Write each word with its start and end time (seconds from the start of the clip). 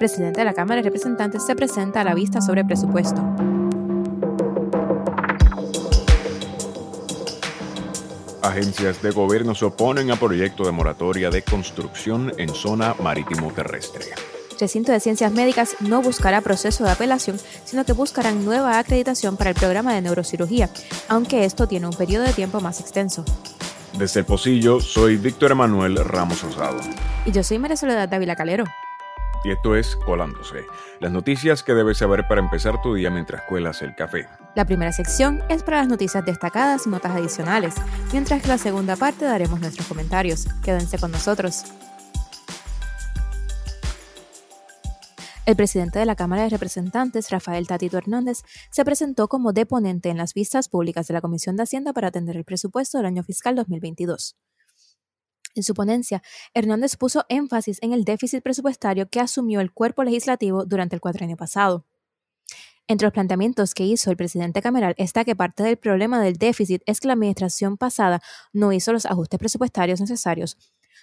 presidente 0.00 0.40
de 0.40 0.46
la 0.46 0.54
Cámara 0.54 0.80
de 0.80 0.88
Representantes 0.88 1.44
se 1.44 1.54
presenta 1.54 2.00
a 2.00 2.04
la 2.04 2.14
vista 2.14 2.40
sobre 2.40 2.64
presupuesto. 2.64 3.22
Agencias 8.42 9.02
de 9.02 9.10
gobierno 9.10 9.54
se 9.54 9.66
oponen 9.66 10.10
a 10.10 10.16
proyecto 10.16 10.64
de 10.64 10.72
moratoria 10.72 11.28
de 11.28 11.42
construcción 11.42 12.32
en 12.38 12.48
zona 12.48 12.94
marítimo 13.00 13.52
terrestre. 13.52 14.06
Recinto 14.58 14.90
de 14.90 15.00
Ciencias 15.00 15.32
Médicas 15.32 15.76
no 15.80 16.00
buscará 16.00 16.40
proceso 16.40 16.84
de 16.84 16.90
apelación, 16.90 17.38
sino 17.64 17.84
que 17.84 17.92
buscarán 17.92 18.44
nueva 18.44 18.78
acreditación 18.78 19.36
para 19.36 19.50
el 19.50 19.56
programa 19.56 19.94
de 19.94 20.00
neurocirugía, 20.00 20.70
aunque 21.08 21.44
esto 21.44 21.68
tiene 21.68 21.86
un 21.86 21.94
periodo 21.94 22.24
de 22.24 22.32
tiempo 22.32 22.60
más 22.60 22.80
extenso. 22.80 23.22
Desde 23.98 24.20
el 24.20 24.26
Pocillo, 24.26 24.80
soy 24.80 25.16
Víctor 25.18 25.52
Emanuel 25.52 25.96
Ramos 25.96 26.42
Rosado. 26.42 26.78
Y 27.26 27.32
yo 27.32 27.42
soy 27.42 27.58
María 27.58 27.76
Soledad 27.76 28.08
Dávila 28.08 28.34
Calero. 28.34 28.64
Y 29.44 29.50
esto 29.50 29.74
es 29.74 29.96
Colándose, 29.96 30.66
las 31.00 31.12
noticias 31.12 31.62
que 31.62 31.72
debes 31.72 31.98
saber 31.98 32.26
para 32.28 32.40
empezar 32.40 32.82
tu 32.82 32.94
día 32.94 33.10
mientras 33.10 33.42
cuelas 33.42 33.80
el 33.80 33.94
café. 33.94 34.28
La 34.54 34.66
primera 34.66 34.92
sección 34.92 35.42
es 35.48 35.62
para 35.62 35.78
las 35.78 35.88
noticias 35.88 36.24
destacadas 36.24 36.86
y 36.86 36.90
notas 36.90 37.12
adicionales, 37.12 37.74
mientras 38.12 38.42
que 38.42 38.48
la 38.48 38.58
segunda 38.58 38.96
parte 38.96 39.24
daremos 39.24 39.60
nuestros 39.60 39.86
comentarios. 39.86 40.46
Quédense 40.62 40.98
con 40.98 41.10
nosotros. 41.10 41.64
El 45.46 45.56
presidente 45.56 45.98
de 45.98 46.04
la 46.04 46.14
Cámara 46.14 46.42
de 46.42 46.50
Representantes, 46.50 47.30
Rafael 47.30 47.66
Tatito 47.66 47.98
Hernández, 47.98 48.42
se 48.70 48.84
presentó 48.84 49.26
como 49.26 49.52
deponente 49.52 50.10
en 50.10 50.18
las 50.18 50.34
vistas 50.34 50.68
públicas 50.68 51.08
de 51.08 51.14
la 51.14 51.20
Comisión 51.20 51.56
de 51.56 51.62
Hacienda 51.62 51.92
para 51.92 52.08
atender 52.08 52.36
el 52.36 52.44
presupuesto 52.44 52.98
del 52.98 53.06
año 53.06 53.24
fiscal 53.24 53.56
2022. 53.56 54.36
En 55.54 55.62
su 55.62 55.74
ponencia, 55.74 56.22
Hernández 56.54 56.96
puso 56.96 57.24
énfasis 57.28 57.78
en 57.82 57.92
el 57.92 58.04
déficit 58.04 58.42
presupuestario 58.42 59.08
que 59.08 59.20
asumió 59.20 59.60
el 59.60 59.72
cuerpo 59.72 60.04
legislativo 60.04 60.64
durante 60.64 60.94
el 60.94 61.00
cuatrenio 61.00 61.36
pasado. 61.36 61.84
Entre 62.86 63.06
los 63.06 63.12
planteamientos 63.12 63.74
que 63.74 63.84
hizo 63.84 64.10
el 64.10 64.16
presidente 64.16 64.62
Cameral 64.62 64.94
está 64.98 65.24
que 65.24 65.36
parte 65.36 65.62
del 65.62 65.76
problema 65.76 66.20
del 66.20 66.38
déficit 66.38 66.82
es 66.86 67.00
que 67.00 67.06
la 67.06 67.14
administración 67.14 67.76
pasada 67.76 68.20
no 68.52 68.72
hizo 68.72 68.92
los 68.92 69.06
ajustes 69.06 69.38
presupuestarios 69.38 70.00
necesarios, 70.00 70.56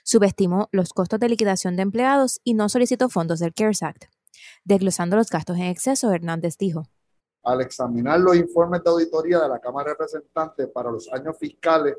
subestimó 0.03 0.69
los 0.71 0.93
costos 0.93 1.19
de 1.19 1.29
liquidación 1.29 1.75
de 1.75 1.83
empleados 1.83 2.39
y 2.43 2.53
no 2.53 2.69
solicitó 2.69 3.09
fondos 3.09 3.39
del 3.39 3.53
CARES 3.53 3.83
Act. 3.83 4.05
Desglosando 4.63 5.15
los 5.15 5.29
gastos 5.29 5.57
en 5.57 5.63
exceso, 5.63 6.11
Hernández 6.11 6.57
dijo. 6.57 6.83
Al 7.43 7.61
examinar 7.61 8.19
los 8.19 8.35
informes 8.35 8.83
de 8.83 8.89
auditoría 8.89 9.39
de 9.39 9.49
la 9.49 9.59
Cámara 9.59 9.85
de 9.85 9.93
Representantes 9.93 10.67
para 10.67 10.91
los 10.91 11.11
años 11.11 11.37
fiscales 11.37 11.95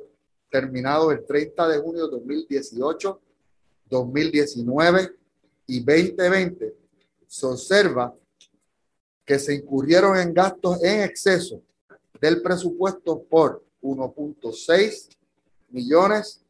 terminados 0.50 1.12
el 1.12 1.24
30 1.24 1.68
de 1.68 1.78
junio 1.78 2.06
de 2.06 2.12
2018, 2.12 3.20
2019 3.88 5.12
y 5.66 5.80
2020, 5.80 6.74
se 7.26 7.46
observa 7.46 8.14
que 9.24 9.38
se 9.38 9.54
incurrieron 9.54 10.16
en 10.18 10.32
gastos 10.32 10.82
en 10.82 11.02
exceso 11.02 11.62
del 12.20 12.40
presupuesto 12.40 13.22
por 13.24 13.62
1.6 13.82 15.08
millones, 15.70 16.44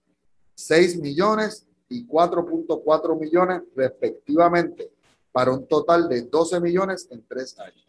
6 0.54 1.00
millones 1.00 1.66
y 1.88 2.06
4.4 2.06 3.18
millones 3.18 3.62
respectivamente 3.74 4.92
para 5.32 5.52
un 5.52 5.66
total 5.66 6.08
de 6.08 6.22
12 6.22 6.60
millones 6.60 7.08
en 7.10 7.24
tres 7.26 7.58
años. 7.58 7.87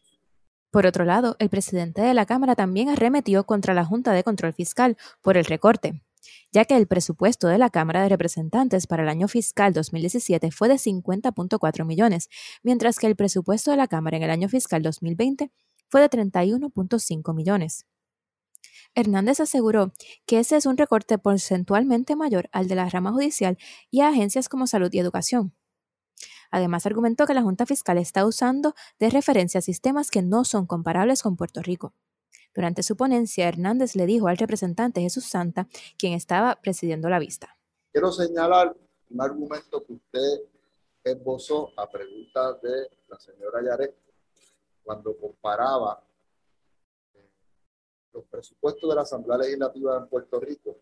Por 0.71 0.85
otro 0.85 1.03
lado, 1.03 1.35
el 1.39 1.49
presidente 1.49 2.01
de 2.01 2.13
la 2.13 2.25
Cámara 2.27 2.55
también 2.55 2.89
arremetió 2.89 3.43
contra 3.45 3.73
la 3.73 3.85
Junta 3.85 4.13
de 4.13 4.23
Control 4.23 4.53
Fiscal 4.53 4.97
por 5.21 5.35
el 5.35 5.45
recorte, 5.45 6.03
ya 6.51 6.65
que 6.65 6.75
el 6.75 6.87
presupuesto 6.87 7.47
de 7.47 7.57
la 7.57 7.71
Cámara 7.71 8.03
de 8.03 8.09
Representantes 8.09 8.85
para 8.85 9.01
el 9.01 9.09
año 9.09 9.27
fiscal 9.27 9.73
2017 9.73 10.51
fue 10.51 10.67
de 10.67 10.75
50.4 10.75 11.85
millones, 11.85 12.29
mientras 12.61 12.99
que 12.99 13.07
el 13.07 13.15
presupuesto 13.15 13.71
de 13.71 13.77
la 13.77 13.87
Cámara 13.87 14.17
en 14.17 14.23
el 14.23 14.29
año 14.29 14.47
fiscal 14.47 14.83
2020 14.83 15.51
fue 15.87 16.01
de 16.01 16.09
31.5 16.09 17.33
millones. 17.33 17.87
Hernández 18.95 19.39
aseguró 19.39 19.93
que 20.25 20.39
ese 20.39 20.55
es 20.55 20.65
un 20.65 20.77
recorte 20.77 21.17
porcentualmente 21.17 22.15
mayor 22.15 22.49
al 22.51 22.67
de 22.67 22.75
la 22.75 22.89
rama 22.89 23.11
judicial 23.11 23.57
y 23.89 24.01
a 24.01 24.09
agencias 24.09 24.49
como 24.49 24.67
salud 24.67 24.89
y 24.91 24.99
educación. 24.99 25.53
Además, 26.51 26.85
argumentó 26.85 27.25
que 27.25 27.33
la 27.33 27.41
Junta 27.41 27.65
Fiscal 27.65 27.97
está 27.97 28.25
usando 28.25 28.73
de 28.99 29.09
referencia 29.09 29.61
sistemas 29.61 30.09
que 30.09 30.21
no 30.21 30.45
son 30.45 30.65
comparables 30.65 31.21
con 31.21 31.35
Puerto 31.35 31.61
Rico. 31.61 31.93
Durante 32.55 32.83
su 32.83 32.97
ponencia, 32.97 33.47
Hernández 33.47 33.95
le 33.95 34.05
dijo 34.05 34.27
al 34.27 34.37
representante 34.37 35.01
Jesús 35.01 35.25
Santa, 35.25 35.67
quien 35.97 36.13
estaba 36.13 36.55
presidiendo 36.55 37.09
la 37.09 37.19
vista. 37.19 37.55
Quiero 37.91 38.11
señalar 38.11 38.75
un 39.09 39.21
argumento 39.21 39.83
que 39.85 39.93
usted 39.93 40.41
esbozó 41.03 41.69
a 41.77 41.89
pregunta 41.89 42.53
de 42.61 42.89
la 43.07 43.19
señora 43.19 43.63
Yaret 43.63 43.95
cuando 44.83 45.15
comparaba 45.17 46.03
eh, 47.13 47.29
los 48.13 48.25
presupuestos 48.25 48.89
de 48.89 48.95
la 48.95 49.01
Asamblea 49.01 49.37
Legislativa 49.37 49.97
en 49.97 50.07
Puerto 50.07 50.39
Rico 50.39 50.77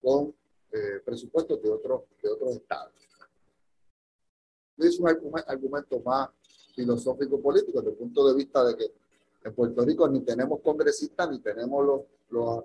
con 0.00 0.34
eh, 0.72 1.00
presupuestos 1.04 1.60
de 1.62 1.70
otros, 1.70 2.02
de 2.22 2.30
otros 2.30 2.56
estados 2.56 3.09
es 4.88 4.98
un 4.98 5.08
argumento 5.46 6.00
más 6.00 6.28
filosófico 6.74 7.40
político 7.40 7.80
desde 7.80 7.90
el 7.90 7.96
punto 7.96 8.26
de 8.28 8.34
vista 8.34 8.64
de 8.64 8.76
que 8.76 8.92
en 9.44 9.54
Puerto 9.54 9.84
Rico 9.84 10.08
ni 10.08 10.20
tenemos 10.20 10.60
congresistas 10.60 11.30
ni 11.30 11.40
tenemos 11.40 11.84
los, 11.84 12.00
los, 12.30 12.64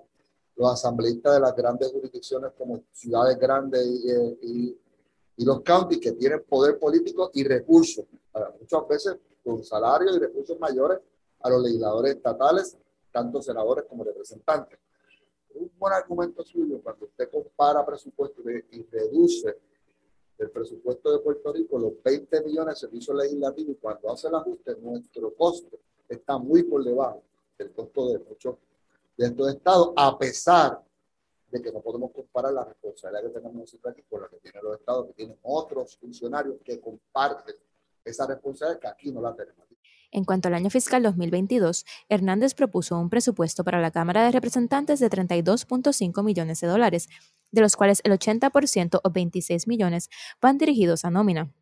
los 0.56 0.72
asambleístas 0.72 1.34
de 1.34 1.40
las 1.40 1.54
grandes 1.54 1.90
jurisdicciones 1.90 2.52
como 2.56 2.82
ciudades 2.92 3.38
grandes 3.38 3.86
y, 3.86 4.78
y, 5.38 5.44
los 5.44 5.60
counties 5.60 6.00
que 6.00 6.12
tienen 6.12 6.42
poder 6.48 6.78
político 6.78 7.30
y 7.34 7.44
recursos, 7.44 8.06
muchas 8.58 8.88
veces 8.88 9.16
con 9.44 9.62
salarios 9.62 10.16
y 10.16 10.18
recursos 10.18 10.58
mayores 10.58 10.98
a 11.40 11.50
los 11.50 11.62
legisladores 11.62 12.16
estatales, 12.16 12.76
tanto 13.12 13.42
senadores 13.42 13.84
como 13.84 14.02
representantes. 14.02 14.78
Un 15.54 15.70
buen 15.78 15.92
argumento 15.92 16.42
suyo 16.42 16.80
cuando 16.82 17.04
usted 17.04 17.30
compara 17.30 17.84
presupuestos 17.84 18.44
y 18.70 18.82
reduce 18.84 19.58
del 20.38 20.50
presupuesto 20.50 21.12
de 21.12 21.18
Puerto 21.20 21.52
Rico 21.52 21.78
los 21.78 22.02
20 22.02 22.42
millones 22.42 22.74
de 22.74 22.80
servicios 22.80 23.16
legislativos 23.16 23.76
y 23.76 23.78
cuando 23.78 24.12
hace 24.12 24.28
el 24.28 24.34
ajuste, 24.34 24.76
nuestro 24.76 25.34
costo 25.34 25.78
está 26.08 26.38
muy 26.38 26.62
por 26.62 26.84
debajo 26.84 27.22
del 27.58 27.72
costo 27.72 28.08
de 28.08 28.18
muchos 28.18 28.56
de 29.16 29.26
estos 29.26 29.48
estados, 29.48 29.92
a 29.96 30.18
pesar 30.18 30.82
de 31.50 31.62
que 31.62 31.72
no 31.72 31.80
podemos 31.80 32.10
comparar 32.12 32.52
la 32.52 32.64
responsabilidad 32.64 33.22
que 33.22 33.30
tenemos 33.30 33.54
nosotros 33.54 33.92
aquí 33.92 34.02
con 34.08 34.20
la 34.20 34.28
que 34.28 34.36
tienen 34.36 34.62
los 34.62 34.78
estados, 34.78 35.06
que 35.06 35.12
tienen 35.14 35.38
otros 35.42 35.96
funcionarios 35.96 36.56
que 36.62 36.80
comparten 36.80 37.54
esa 38.04 38.26
responsabilidad 38.26 38.80
que 38.80 38.88
aquí 38.88 39.10
no 39.10 39.22
la 39.22 39.34
tenemos. 39.34 39.66
En 40.12 40.24
cuanto 40.24 40.48
al 40.48 40.54
año 40.54 40.70
fiscal 40.70 41.02
2022, 41.02 41.84
Hernández 42.08 42.54
propuso 42.54 42.98
un 42.98 43.10
presupuesto 43.10 43.64
para 43.64 43.80
la 43.80 43.90
Cámara 43.90 44.24
de 44.24 44.30
Representantes 44.30 45.00
de 45.00 45.10
32.5 45.10 46.22
millones 46.22 46.60
de 46.60 46.68
dólares, 46.68 47.08
de 47.50 47.60
los 47.60 47.76
cuales 47.76 48.00
el 48.04 48.12
80% 48.12 49.00
o 49.02 49.10
26 49.10 49.66
millones 49.66 50.10
van 50.40 50.58
dirigidos 50.58 51.04
a 51.04 51.10
nómina. 51.10 51.52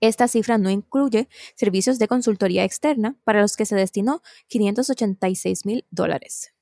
Esta 0.00 0.28
cifra 0.28 0.58
no 0.58 0.70
incluye 0.70 1.28
servicios 1.54 1.98
de 1.98 2.08
consultoría 2.08 2.64
externa 2.64 3.16
para 3.24 3.40
los 3.40 3.56
que 3.56 3.66
se 3.66 3.76
destinó 3.76 4.22
586 4.48 5.64
mil 5.64 5.86
dólares. 5.90 6.52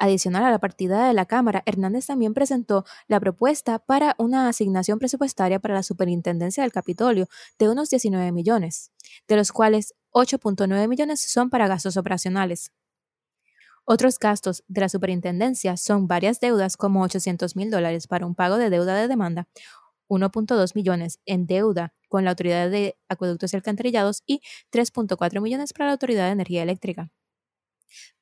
Adicional 0.00 0.44
a 0.44 0.52
la 0.52 0.60
partida 0.60 1.08
de 1.08 1.12
la 1.12 1.26
Cámara, 1.26 1.64
Hernández 1.66 2.06
también 2.06 2.32
presentó 2.32 2.84
la 3.08 3.18
propuesta 3.18 3.80
para 3.80 4.14
una 4.18 4.48
asignación 4.48 5.00
presupuestaria 5.00 5.58
para 5.58 5.74
la 5.74 5.82
Superintendencia 5.82 6.62
del 6.62 6.70
Capitolio 6.70 7.26
de 7.58 7.68
unos 7.68 7.90
19 7.90 8.30
millones, 8.30 8.92
de 9.26 9.34
los 9.36 9.50
cuales 9.50 9.94
8.9 10.12 10.86
millones 10.86 11.20
son 11.20 11.50
para 11.50 11.66
gastos 11.66 11.96
operacionales. 11.96 12.70
Otros 13.90 14.18
gastos 14.18 14.64
de 14.68 14.82
la 14.82 14.90
superintendencia 14.90 15.78
son 15.78 16.08
varias 16.08 16.40
deudas 16.40 16.76
como 16.76 17.02
800 17.04 17.56
mil 17.56 17.70
dólares 17.70 18.06
para 18.06 18.26
un 18.26 18.34
pago 18.34 18.58
de 18.58 18.68
deuda 18.68 18.94
de 18.94 19.08
demanda, 19.08 19.48
1.2 20.08 20.74
millones 20.74 21.20
en 21.24 21.46
deuda 21.46 21.94
con 22.10 22.22
la 22.22 22.32
Autoridad 22.32 22.68
de 22.68 22.98
Acueductos 23.08 23.54
y 23.54 23.56
Alcantarillados 23.56 24.24
y 24.26 24.42
3.4 24.70 25.40
millones 25.40 25.72
para 25.72 25.86
la 25.86 25.92
Autoridad 25.92 26.26
de 26.26 26.32
Energía 26.32 26.64
Eléctrica. 26.64 27.10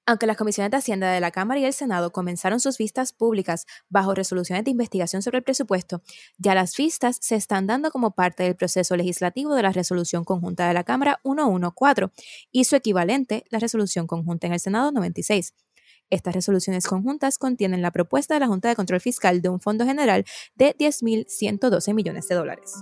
Aunque 0.08 0.26
las 0.26 0.36
comisiones 0.36 0.70
de 0.70 0.76
Hacienda 0.76 1.10
de 1.10 1.20
la 1.20 1.32
Cámara 1.32 1.58
y 1.58 1.64
el 1.64 1.72
Senado 1.72 2.12
comenzaron 2.12 2.60
sus 2.60 2.78
vistas 2.78 3.12
públicas 3.12 3.66
bajo 3.88 4.14
resoluciones 4.14 4.64
de 4.64 4.70
investigación 4.70 5.20
sobre 5.20 5.38
el 5.38 5.44
presupuesto, 5.44 6.00
ya 6.38 6.54
las 6.54 6.76
vistas 6.76 7.18
se 7.20 7.34
están 7.34 7.66
dando 7.66 7.90
como 7.90 8.12
parte 8.12 8.44
del 8.44 8.54
proceso 8.54 8.96
legislativo 8.96 9.54
de 9.56 9.62
la 9.62 9.72
resolución 9.72 10.24
conjunta 10.24 10.68
de 10.68 10.74
la 10.74 10.84
Cámara 10.84 11.20
114 11.24 12.12
y 12.52 12.64
su 12.64 12.76
equivalente, 12.76 13.44
la 13.50 13.58
resolución 13.58 14.06
conjunta 14.06 14.46
en 14.46 14.52
el 14.52 14.60
Senado 14.60 14.92
96. 14.92 15.54
Estas 16.08 16.34
resoluciones 16.36 16.86
conjuntas 16.86 17.36
contienen 17.36 17.82
la 17.82 17.90
propuesta 17.90 18.34
de 18.34 18.40
la 18.40 18.46
Junta 18.46 18.68
de 18.68 18.76
Control 18.76 19.00
Fiscal 19.00 19.42
de 19.42 19.48
un 19.48 19.60
fondo 19.60 19.84
general 19.84 20.24
de 20.54 20.76
10.112 20.76 21.94
millones 21.94 22.28
de 22.28 22.34
dólares. 22.36 22.72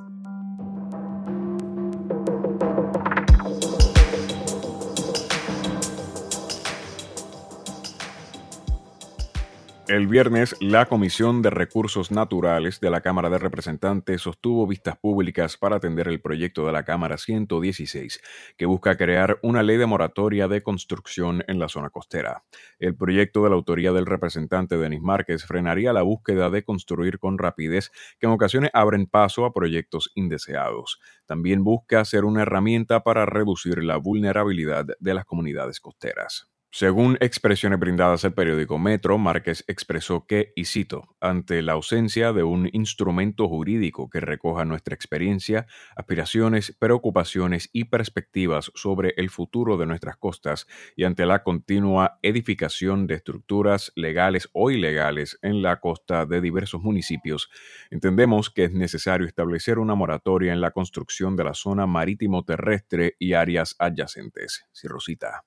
El 9.87 10.07
viernes, 10.07 10.57
la 10.63 10.87
Comisión 10.87 11.43
de 11.43 11.51
Recursos 11.51 12.11
Naturales 12.11 12.81
de 12.81 12.89
la 12.89 13.03
Cámara 13.03 13.29
de 13.29 13.37
Representantes 13.37 14.23
sostuvo 14.23 14.67
vistas 14.67 14.97
públicas 14.97 15.59
para 15.59 15.77
atender 15.77 16.09
el 16.09 16.23
proyecto 16.23 16.65
de 16.65 16.73
la 16.73 16.85
Cámara 16.85 17.19
116, 17.19 18.19
que 18.57 18.65
busca 18.65 18.97
crear 18.97 19.39
una 19.43 19.63
ley 19.63 19.77
de 19.77 19.85
moratoria 19.85 20.49
de 20.49 20.63
construcción 20.63 21.45
en 21.49 21.59
la 21.59 21.69
zona 21.69 21.91
costera. 21.91 22.45
El 22.79 22.97
proyecto 22.97 23.45
de 23.45 23.51
la 23.51 23.57
autoría 23.57 23.93
del 23.93 24.07
representante 24.07 24.79
Denis 24.79 25.03
Márquez 25.03 25.45
frenaría 25.45 25.93
la 25.93 26.01
búsqueda 26.01 26.49
de 26.49 26.65
construir 26.65 27.19
con 27.19 27.37
rapidez, 27.37 27.91
que 28.19 28.27
en 28.27 28.33
ocasiones 28.33 28.71
abren 28.73 29.07
paso 29.07 29.45
a 29.45 29.53
proyectos 29.53 30.11
indeseados. 30.15 30.99
También 31.27 31.63
busca 31.63 32.03
ser 32.07 32.25
una 32.25 32.41
herramienta 32.41 33.05
para 33.05 33.27
reducir 33.27 33.85
la 33.85 33.99
vulnerabilidad 33.99 34.87
de 34.99 35.15
las 35.15 35.27
comunidades 35.27 35.79
costeras. 35.79 36.54
Según 36.77 37.17
expresiones 37.21 37.79
brindadas 37.79 38.25
al 38.25 38.35
periódico 38.35 38.81
Metro, 38.81 39.17
Márquez 39.17 39.63
expresó 39.69 40.27
que, 40.27 40.53
y 40.57 40.65
cito, 40.65 41.15
ante 41.21 41.63
la 41.63 41.75
ausencia 41.75 42.33
de 42.33 42.43
un 42.43 42.69
instrumento 42.73 43.47
jurídico 43.47 44.11
que 44.11 44.19
recoja 44.19 44.65
nuestra 44.65 44.93
experiencia, 44.93 45.69
aspiraciones, 45.95 46.77
preocupaciones 46.77 47.71
y 47.73 47.85
perspectivas 47.85 48.73
sobre 48.75 49.15
el 49.19 49.31
futuro 49.31 49.77
de 49.77 49.87
nuestras 49.87 50.17
costas 50.17 50.67
y 50.97 51.05
ante 51.05 51.27
la 51.27 51.45
continua 51.45 52.19
edificación 52.23 53.07
de 53.07 53.15
estructuras 53.15 53.93
legales 53.95 54.49
o 54.53 54.73
ilegales 54.73 55.39
en 55.43 55.63
la 55.63 55.79
costa 55.79 56.27
de 56.27 56.41
diversos 56.41 56.83
municipios, 56.83 57.51
entendemos 57.93 58.51
que 58.51 58.65
es 58.65 58.73
necesario 58.73 59.29
establecer 59.29 59.79
una 59.79 59.95
moratoria 59.95 60.53
en 60.53 60.61
la 60.61 60.73
construcción 60.73 61.37
de 61.37 61.45
la 61.45 61.55
zona 61.55 61.87
marítimo 61.87 62.45
terrestre 62.45 63.15
y 63.21 63.35
áreas 63.35 63.77
adyacentes. 63.79 64.65
Rosita. 64.83 65.45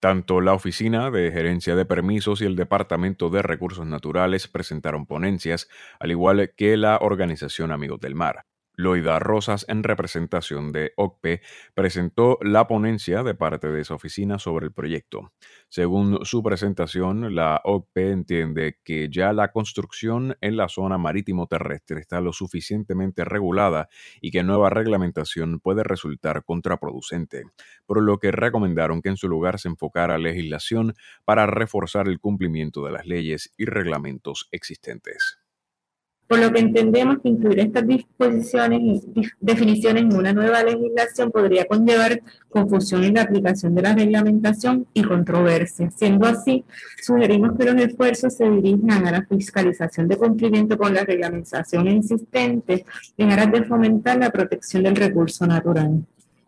Tanto 0.00 0.40
la 0.40 0.54
Oficina 0.54 1.10
de 1.10 1.32
Gerencia 1.32 1.74
de 1.74 1.84
Permisos 1.84 2.40
y 2.40 2.44
el 2.44 2.54
Departamento 2.54 3.30
de 3.30 3.42
Recursos 3.42 3.84
Naturales 3.84 4.46
presentaron 4.46 5.06
ponencias, 5.06 5.68
al 5.98 6.12
igual 6.12 6.52
que 6.56 6.76
la 6.76 6.98
Organización 6.98 7.72
Amigos 7.72 8.00
del 8.00 8.14
Mar. 8.14 8.47
Loida 8.78 9.18
Rosas, 9.18 9.66
en 9.68 9.82
representación 9.82 10.70
de 10.70 10.92
OCPE, 10.94 11.42
presentó 11.74 12.38
la 12.42 12.68
ponencia 12.68 13.24
de 13.24 13.34
parte 13.34 13.66
de 13.72 13.80
esa 13.80 13.94
oficina 13.94 14.38
sobre 14.38 14.66
el 14.66 14.72
proyecto. 14.72 15.32
Según 15.68 16.20
su 16.24 16.44
presentación, 16.44 17.34
la 17.34 17.60
OCPE 17.64 18.12
entiende 18.12 18.78
que 18.84 19.08
ya 19.10 19.32
la 19.32 19.50
construcción 19.50 20.36
en 20.40 20.56
la 20.56 20.68
zona 20.68 20.96
marítimo 20.96 21.48
terrestre 21.48 21.98
está 21.98 22.20
lo 22.20 22.32
suficientemente 22.32 23.24
regulada 23.24 23.88
y 24.20 24.30
que 24.30 24.44
nueva 24.44 24.70
reglamentación 24.70 25.58
puede 25.58 25.82
resultar 25.82 26.44
contraproducente, 26.44 27.46
por 27.84 28.00
lo 28.00 28.18
que 28.18 28.30
recomendaron 28.30 29.02
que 29.02 29.08
en 29.08 29.16
su 29.16 29.28
lugar 29.28 29.58
se 29.58 29.66
enfocara 29.66 30.18
legislación 30.18 30.94
para 31.24 31.46
reforzar 31.46 32.06
el 32.06 32.20
cumplimiento 32.20 32.84
de 32.84 32.92
las 32.92 33.06
leyes 33.06 33.52
y 33.56 33.64
reglamentos 33.64 34.48
existentes 34.52 35.40
por 36.28 36.38
lo 36.38 36.52
que 36.52 36.60
entendemos 36.60 37.18
que 37.22 37.30
incluir 37.30 37.58
estas 37.60 37.86
disposiciones 37.86 38.80
y 38.82 39.22
definiciones 39.40 40.02
en 40.02 40.14
una 40.14 40.34
nueva 40.34 40.62
legislación 40.62 41.30
podría 41.30 41.64
conllevar 41.64 42.20
confusión 42.50 43.02
en 43.04 43.14
la 43.14 43.22
aplicación 43.22 43.74
de 43.74 43.82
la 43.82 43.94
reglamentación 43.94 44.86
y 44.92 45.02
controversia. 45.02 45.90
Siendo 45.90 46.26
así, 46.26 46.64
sugerimos 47.02 47.56
que 47.56 47.64
los 47.64 47.82
esfuerzos 47.82 48.34
se 48.34 48.48
dirijan 48.48 49.06
a 49.06 49.10
la 49.10 49.22
fiscalización 49.26 50.06
de 50.06 50.18
cumplimiento 50.18 50.76
con 50.76 50.92
la 50.92 51.02
reglamentación 51.02 51.88
existente 51.88 52.84
en 53.16 53.32
aras 53.32 53.50
de 53.50 53.64
fomentar 53.64 54.18
la 54.18 54.30
protección 54.30 54.82
del 54.82 54.96
recurso 54.96 55.46
natural. 55.46 56.04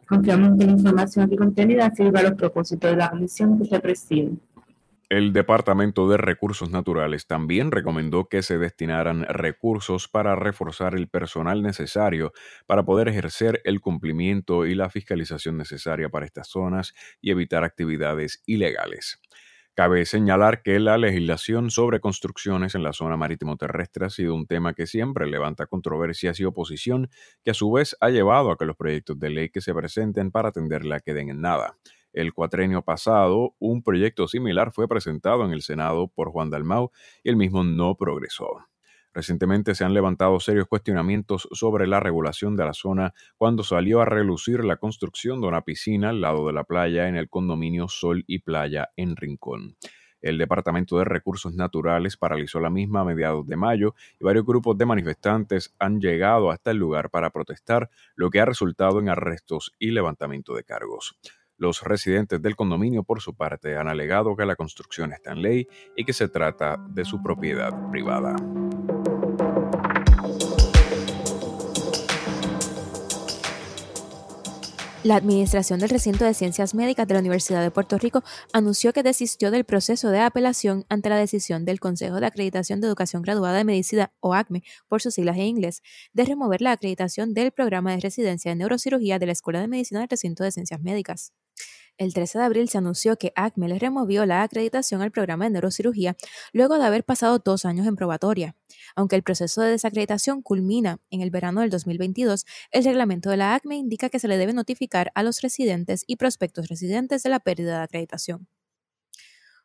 Confiamos 0.06 0.48
en 0.48 0.58
que 0.58 0.66
la 0.66 0.72
información 0.72 1.24
aquí 1.24 1.36
contenida 1.36 1.90
sirva 1.94 2.20
a 2.20 2.24
los 2.24 2.34
propósitos 2.34 2.90
de 2.90 2.96
la 2.96 3.10
comisión 3.10 3.58
que 3.58 3.64
se 3.64 3.80
preside. 3.80 4.32
El 5.10 5.32
Departamento 5.32 6.08
de 6.08 6.18
Recursos 6.18 6.70
Naturales 6.70 7.26
también 7.26 7.72
recomendó 7.72 8.28
que 8.28 8.42
se 8.42 8.58
destinaran 8.58 9.24
recursos 9.24 10.06
para 10.06 10.36
reforzar 10.36 10.94
el 10.94 11.08
personal 11.08 11.62
necesario 11.62 12.32
para 12.66 12.84
poder 12.84 13.08
ejercer 13.08 13.60
el 13.64 13.80
cumplimiento 13.80 14.66
y 14.66 14.76
la 14.76 14.88
fiscalización 14.88 15.56
necesaria 15.56 16.10
para 16.10 16.26
estas 16.26 16.46
zonas 16.46 16.94
y 17.20 17.32
evitar 17.32 17.64
actividades 17.64 18.40
ilegales. 18.46 19.20
Cabe 19.74 20.06
señalar 20.06 20.62
que 20.62 20.78
la 20.78 20.96
legislación 20.96 21.72
sobre 21.72 21.98
construcciones 21.98 22.76
en 22.76 22.84
la 22.84 22.92
zona 22.92 23.16
marítimo 23.16 23.56
terrestre 23.56 24.06
ha 24.06 24.10
sido 24.10 24.36
un 24.36 24.46
tema 24.46 24.74
que 24.74 24.86
siempre 24.86 25.26
levanta 25.26 25.66
controversias 25.66 26.38
y 26.38 26.44
oposición, 26.44 27.10
que 27.42 27.50
a 27.50 27.54
su 27.54 27.72
vez 27.72 27.96
ha 28.00 28.10
llevado 28.10 28.52
a 28.52 28.56
que 28.56 28.64
los 28.64 28.76
proyectos 28.76 29.18
de 29.18 29.30
ley 29.30 29.48
que 29.48 29.60
se 29.60 29.74
presenten 29.74 30.30
para 30.30 30.50
atenderla 30.50 31.00
queden 31.00 31.30
en 31.30 31.40
nada. 31.40 31.76
El 32.12 32.32
cuatrenio 32.32 32.82
pasado, 32.82 33.54
un 33.58 33.82
proyecto 33.82 34.26
similar 34.26 34.72
fue 34.72 34.88
presentado 34.88 35.44
en 35.44 35.52
el 35.52 35.62
Senado 35.62 36.08
por 36.08 36.30
Juan 36.30 36.50
Dalmau 36.50 36.90
y 37.22 37.28
el 37.28 37.36
mismo 37.36 37.62
no 37.62 37.96
progresó. 37.96 38.66
Recientemente 39.12 39.74
se 39.74 39.84
han 39.84 39.94
levantado 39.94 40.38
serios 40.38 40.66
cuestionamientos 40.68 41.48
sobre 41.52 41.86
la 41.86 41.98
regulación 41.98 42.56
de 42.56 42.64
la 42.64 42.74
zona 42.74 43.12
cuando 43.36 43.64
salió 43.64 44.00
a 44.00 44.04
relucir 44.04 44.64
la 44.64 44.76
construcción 44.76 45.40
de 45.40 45.48
una 45.48 45.62
piscina 45.62 46.10
al 46.10 46.20
lado 46.20 46.46
de 46.46 46.52
la 46.52 46.64
playa 46.64 47.08
en 47.08 47.16
el 47.16 47.28
condominio 47.28 47.88
Sol 47.88 48.24
y 48.26 48.40
Playa 48.40 48.90
en 48.96 49.16
Rincón. 49.16 49.76
El 50.20 50.36
Departamento 50.38 50.98
de 50.98 51.04
Recursos 51.04 51.54
Naturales 51.54 52.16
paralizó 52.16 52.60
la 52.60 52.70
misma 52.70 53.00
a 53.00 53.04
mediados 53.04 53.46
de 53.46 53.56
mayo 53.56 53.94
y 54.18 54.24
varios 54.24 54.44
grupos 54.44 54.76
de 54.76 54.86
manifestantes 54.86 55.74
han 55.78 56.00
llegado 56.00 56.50
hasta 56.50 56.70
el 56.70 56.76
lugar 56.76 57.10
para 57.10 57.30
protestar, 57.30 57.90
lo 58.14 58.30
que 58.30 58.40
ha 58.40 58.44
resultado 58.44 59.00
en 59.00 59.08
arrestos 59.08 59.74
y 59.78 59.90
levantamiento 59.90 60.54
de 60.54 60.62
cargos. 60.62 61.18
Los 61.60 61.82
residentes 61.82 62.40
del 62.40 62.56
condominio, 62.56 63.02
por 63.02 63.20
su 63.20 63.34
parte, 63.34 63.76
han 63.76 63.86
alegado 63.86 64.34
que 64.34 64.46
la 64.46 64.56
construcción 64.56 65.12
está 65.12 65.32
en 65.32 65.42
ley 65.42 65.68
y 65.94 66.06
que 66.06 66.14
se 66.14 66.26
trata 66.26 66.78
de 66.88 67.04
su 67.04 67.22
propiedad 67.22 67.70
privada. 67.90 68.34
La 75.02 75.16
Administración 75.16 75.80
del 75.80 75.90
Recinto 75.90 76.24
de 76.24 76.32
Ciencias 76.32 76.74
Médicas 76.74 77.06
de 77.06 77.12
la 77.12 77.20
Universidad 77.20 77.60
de 77.60 77.70
Puerto 77.70 77.98
Rico 77.98 78.22
anunció 78.54 78.94
que 78.94 79.02
desistió 79.02 79.50
del 79.50 79.64
proceso 79.64 80.08
de 80.08 80.20
apelación 80.20 80.86
ante 80.88 81.10
la 81.10 81.18
decisión 81.18 81.66
del 81.66 81.78
Consejo 81.78 82.20
de 82.20 82.26
Acreditación 82.26 82.80
de 82.80 82.86
Educación 82.86 83.20
Graduada 83.20 83.58
de 83.58 83.64
Medicina, 83.64 84.14
o 84.20 84.32
ACME, 84.32 84.62
por 84.88 85.02
sus 85.02 85.12
siglas 85.12 85.36
en 85.36 85.42
inglés, 85.42 85.82
de 86.14 86.24
remover 86.24 86.62
la 86.62 86.72
acreditación 86.72 87.34
del 87.34 87.50
programa 87.50 87.90
de 87.90 88.00
residencia 88.00 88.50
de 88.50 88.56
neurocirugía 88.56 89.18
de 89.18 89.26
la 89.26 89.32
Escuela 89.32 89.60
de 89.60 89.68
Medicina 89.68 90.00
del 90.00 90.08
Recinto 90.08 90.42
de 90.42 90.52
Ciencias 90.52 90.80
Médicas. 90.80 91.34
El 92.00 92.14
13 92.14 92.38
de 92.38 92.44
abril 92.44 92.68
se 92.70 92.78
anunció 92.78 93.18
que 93.18 93.34
ACME 93.36 93.68
le 93.68 93.78
removió 93.78 94.24
la 94.24 94.42
acreditación 94.42 95.02
al 95.02 95.10
programa 95.10 95.44
de 95.44 95.50
neurocirugía 95.50 96.16
luego 96.54 96.78
de 96.78 96.84
haber 96.86 97.04
pasado 97.04 97.38
dos 97.40 97.66
años 97.66 97.86
en 97.86 97.94
probatoria. 97.94 98.56
Aunque 98.96 99.16
el 99.16 99.22
proceso 99.22 99.60
de 99.60 99.72
desacreditación 99.72 100.40
culmina 100.40 100.98
en 101.10 101.20
el 101.20 101.30
verano 101.30 101.60
del 101.60 101.68
2022, 101.68 102.46
el 102.70 102.84
reglamento 102.84 103.28
de 103.28 103.36
la 103.36 103.54
ACME 103.54 103.76
indica 103.76 104.08
que 104.08 104.18
se 104.18 104.28
le 104.28 104.38
debe 104.38 104.54
notificar 104.54 105.12
a 105.14 105.22
los 105.22 105.42
residentes 105.42 106.04
y 106.06 106.16
prospectos 106.16 106.68
residentes 106.68 107.22
de 107.22 107.28
la 107.28 107.40
pérdida 107.40 107.76
de 107.76 107.84
acreditación. 107.84 108.48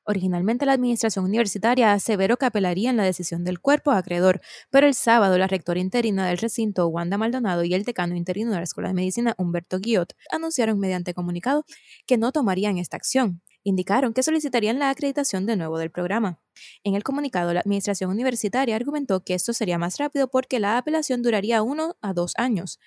Originalmente 0.07 0.65
la 0.67 0.73
administración 0.73 1.25
universitaria 1.25 1.91
aseveró 1.91 2.37
que 2.37 2.45
apelaría 2.45 2.91
en 2.91 2.97
la 2.97 3.03
decisión 3.03 3.43
del 3.43 3.59
cuerpo 3.59 3.91
acreedor, 3.91 4.39
pero 4.69 4.85
el 4.85 4.93
sábado 4.93 5.37
la 5.37 5.47
rectora 5.47 5.79
interina 5.79 6.27
del 6.27 6.37
recinto, 6.37 6.87
Wanda 6.87 7.17
Maldonado, 7.17 7.63
y 7.63 7.73
el 7.73 7.83
decano 7.83 8.15
interino 8.15 8.51
de 8.51 8.57
la 8.57 8.63
Escuela 8.63 8.89
de 8.89 8.93
Medicina, 8.93 9.33
Humberto 9.37 9.79
Guillot, 9.79 10.13
anunciaron 10.31 10.79
mediante 10.79 11.15
comunicado 11.15 11.65
que 12.05 12.17
no 12.17 12.31
tomarían 12.31 12.77
esta 12.77 12.97
acción. 12.97 13.41
Indicaron 13.63 14.13
que 14.13 14.21
solicitarían 14.21 14.77
la 14.77 14.91
acreditación 14.91 15.47
de 15.47 15.55
nuevo 15.55 15.79
del 15.79 15.89
programa. 15.89 16.39
En 16.83 16.93
el 16.93 17.03
comunicado, 17.03 17.51
la 17.51 17.61
administración 17.61 18.11
universitaria 18.11 18.75
argumentó 18.75 19.23
que 19.23 19.33
esto 19.33 19.53
sería 19.53 19.79
más 19.79 19.97
rápido 19.97 20.29
porque 20.29 20.59
la 20.59 20.77
apelación 20.77 21.23
duraría 21.23 21.63
uno 21.63 21.97
a 22.01 22.13
dos 22.13 22.33
años. 22.37 22.79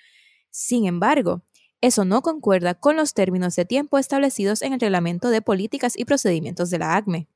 Sin 0.51 0.85
embargo, 0.85 1.43
eso 1.81 2.05
no 2.05 2.21
concuerda 2.21 2.73
con 2.75 2.95
los 2.95 3.13
términos 3.13 3.55
de 3.55 3.65
tiempo 3.65 3.97
establecidos 3.97 4.61
en 4.61 4.73
el 4.73 4.79
Reglamento 4.79 5.29
de 5.29 5.41
Políticas 5.41 5.97
y 5.97 6.05
Procedimientos 6.05 6.69
de 6.69 6.79
la 6.79 6.95
ACME. 6.95 7.27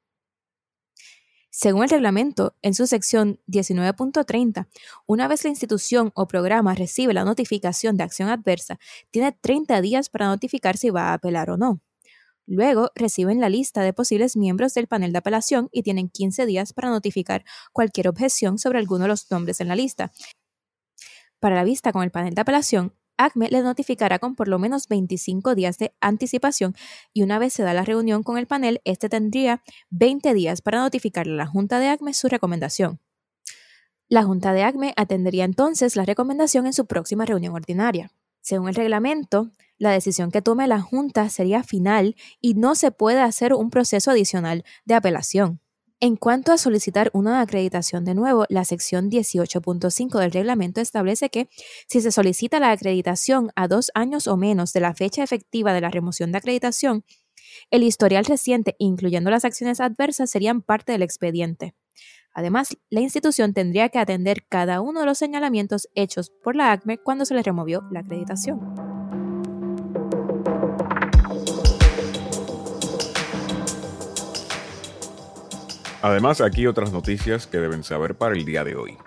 Según 1.56 1.84
el 1.84 1.92
reglamento, 1.92 2.56
en 2.64 2.74
su 2.74 2.88
sección 2.88 3.40
19.30, 3.48 4.68
una 5.06 5.28
vez 5.28 5.44
la 5.44 5.52
institución 5.52 6.12
o 6.16 6.28
programa 6.28 6.74
recibe 6.74 7.14
la 7.14 7.26
notificación 7.26 7.96
de 7.96 8.04
acción 8.04 8.28
adversa, 8.30 8.80
tiene 9.12 9.34
30 9.40 9.80
días 9.82 10.10
para 10.10 10.26
notificar 10.26 10.78
si 10.78 10.90
va 10.90 11.10
a 11.10 11.14
apelar 11.14 11.52
o 11.52 11.58
no. 11.58 11.80
Luego 12.48 12.92
reciben 12.96 13.40
la 13.40 13.50
lista 13.50 13.84
de 13.84 13.94
posibles 13.94 14.36
miembros 14.36 14.74
del 14.74 14.88
panel 14.88 15.12
de 15.12 15.20
apelación 15.20 15.70
y 15.72 15.84
tienen 15.84 16.10
15 16.10 16.48
días 16.48 16.74
para 16.74 16.90
notificar 16.90 17.46
cualquier 17.72 18.08
objeción 18.08 18.58
sobre 18.58 18.80
alguno 18.80 19.04
de 19.04 19.10
los 19.10 19.30
nombres 19.30 19.62
en 19.62 19.68
la 19.68 19.76
lista. 19.76 20.12
Para 21.40 21.56
la 21.56 21.64
vista 21.64 21.94
con 21.94 22.04
el 22.04 22.10
panel 22.10 22.34
de 22.34 22.42
apelación, 22.42 22.96
ACME 23.17 23.50
le 23.50 23.62
notificará 23.62 24.20
con 24.20 24.36
por 24.36 24.48
lo 24.48 24.60
menos 24.60 24.88
25 24.88 25.55
días 25.55 25.77
de 25.77 25.93
anticipación 26.01 26.75
y 27.13 27.24
una 27.24 27.39
vez 27.39 27.53
se 27.53 27.63
da 27.63 27.74
la 27.74 27.84
reunión 27.84 28.24
con 28.24 28.38
el 28.38 28.48
panel, 28.48 28.82
este 28.86 29.10
tendría 29.10 29.63
20 29.89 30.34
días 30.34 30.62
para 30.62 30.79
notificarle 30.79 31.34
a 31.34 31.38
la 31.38 31.48
Junta 31.48 31.79
de 31.79 31.89
ACME 31.89 32.13
su 32.13 32.27
recomendación. 32.27 33.00
La 34.10 34.24
Junta 34.24 34.53
de 34.53 34.63
ACME 34.63 34.93
atendería 34.96 35.46
entonces 35.46 35.96
la 35.96 36.05
recomendación 36.05 36.65
en 36.65 36.74
su 36.74 36.86
próxima 36.86 37.25
reunión 37.25 37.55
ordinaria. 37.55 38.12
Según 38.41 38.70
el 38.70 38.75
reglamento, 38.75 39.51
la 39.77 39.91
decisión 39.91 40.29
que 40.29 40.41
tome 40.41 40.67
la 40.67 40.82
Junta 40.82 41.29
sería 41.29 41.63
final 41.63 42.15
y 42.41 42.53
no 42.55 42.75
se 42.75 42.91
puede 42.91 43.22
hacer 43.22 43.53
un 43.53 43.70
proceso 43.70 44.12
adicional 44.12 44.65
de 44.86 44.96
apelación. 44.96 45.62
En 46.03 46.17
cuanto 46.17 46.51
a 46.51 46.57
solicitar 46.57 47.10
una 47.13 47.39
acreditación 47.39 48.03
de 48.03 48.13
nuevo, 48.13 48.45
la 48.50 48.65
sección 48.65 49.10
18.5 49.10 50.19
del 50.19 50.33
reglamento 50.33 50.81
establece 50.81 51.29
que 51.29 51.48
si 51.88 52.01
se 52.01 52.12
solicita 52.12 52.60
la 52.60 52.72
acreditación 52.72 53.51
a 53.55 53.69
dos 53.69 53.89
años 53.95 54.27
o 54.27 54.36
menos 54.36 54.74
de 54.74 54.81
la 54.81 54.93
fecha 54.93 55.24
efectiva 55.24 55.72
de 55.72 55.79
la 55.79 55.89
remoción 55.89 56.33
de 56.33 56.39
acreditación, 56.39 57.05
el 57.72 57.83
historial 57.83 58.25
reciente, 58.25 58.75
incluyendo 58.79 59.31
las 59.31 59.45
acciones 59.45 59.79
adversas, 59.79 60.29
serían 60.29 60.62
parte 60.62 60.91
del 60.91 61.03
expediente. 61.03 61.74
Además, 62.33 62.75
la 62.89 63.00
institución 63.00 63.53
tendría 63.53 63.88
que 63.88 64.00
atender 64.00 64.45
cada 64.50 64.81
uno 64.81 65.00
de 65.00 65.05
los 65.05 65.17
señalamientos 65.17 65.88
hechos 65.95 66.33
por 66.43 66.57
la 66.57 66.74
ACME 66.74 66.98
cuando 66.98 67.24
se 67.24 67.33
le 67.33 67.43
removió 67.43 67.81
la 67.91 68.01
acreditación. 68.01 68.60
Además, 76.03 76.41
aquí 76.41 76.67
otras 76.67 76.91
noticias 76.91 77.48
que 77.48 77.60
deben 77.60 77.81
saber 77.86 78.15
para 78.15 78.36
el 78.36 78.43
día 78.43 78.65
de 78.65 78.75
hoy. 78.75 78.98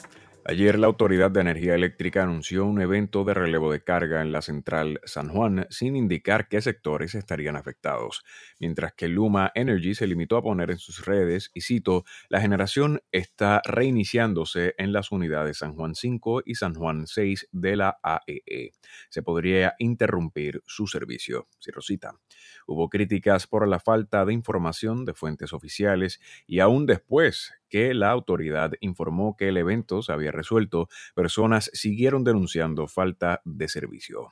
Ayer 0.48 0.78
la 0.78 0.86
Autoridad 0.86 1.32
de 1.32 1.40
Energía 1.40 1.74
Eléctrica 1.74 2.22
anunció 2.22 2.66
un 2.66 2.80
evento 2.80 3.24
de 3.24 3.34
relevo 3.34 3.72
de 3.72 3.82
carga 3.82 4.22
en 4.22 4.30
la 4.30 4.42
central 4.42 5.00
San 5.02 5.28
Juan 5.28 5.66
sin 5.70 5.96
indicar 5.96 6.46
qué 6.46 6.62
sectores 6.62 7.16
estarían 7.16 7.56
afectados, 7.56 8.22
mientras 8.60 8.92
que 8.92 9.08
Luma 9.08 9.50
Energy 9.56 9.96
se 9.96 10.06
limitó 10.06 10.36
a 10.36 10.42
poner 10.42 10.70
en 10.70 10.78
sus 10.78 11.04
redes, 11.04 11.50
y 11.52 11.62
cito, 11.62 12.04
la 12.28 12.40
generación 12.40 13.02
está 13.10 13.60
reiniciándose 13.64 14.76
en 14.78 14.92
las 14.92 15.10
unidades 15.10 15.58
San 15.58 15.74
Juan 15.74 15.96
5 15.96 16.42
y 16.46 16.54
San 16.54 16.74
Juan 16.74 17.08
6 17.08 17.48
de 17.50 17.74
la 17.74 17.98
AEE. 18.04 18.42
E. 18.46 18.70
Se 19.10 19.22
podría 19.24 19.74
interrumpir 19.80 20.62
su 20.64 20.86
servicio. 20.86 21.48
Cierro 21.60 21.82
cita. 21.82 22.20
Hubo 22.68 22.88
críticas 22.88 23.48
por 23.48 23.66
la 23.66 23.80
falta 23.80 24.24
de 24.24 24.32
información 24.32 25.06
de 25.06 25.14
fuentes 25.14 25.52
oficiales 25.52 26.20
y 26.46 26.60
aún 26.60 26.86
después 26.86 27.52
que 27.68 27.94
la 27.94 28.10
autoridad 28.10 28.72
informó 28.80 29.36
que 29.36 29.48
el 29.48 29.56
evento 29.56 30.02
se 30.02 30.12
había 30.12 30.32
resuelto, 30.32 30.88
personas 31.14 31.70
siguieron 31.72 32.24
denunciando 32.24 32.88
falta 32.88 33.40
de 33.44 33.68
servicio 33.68 34.30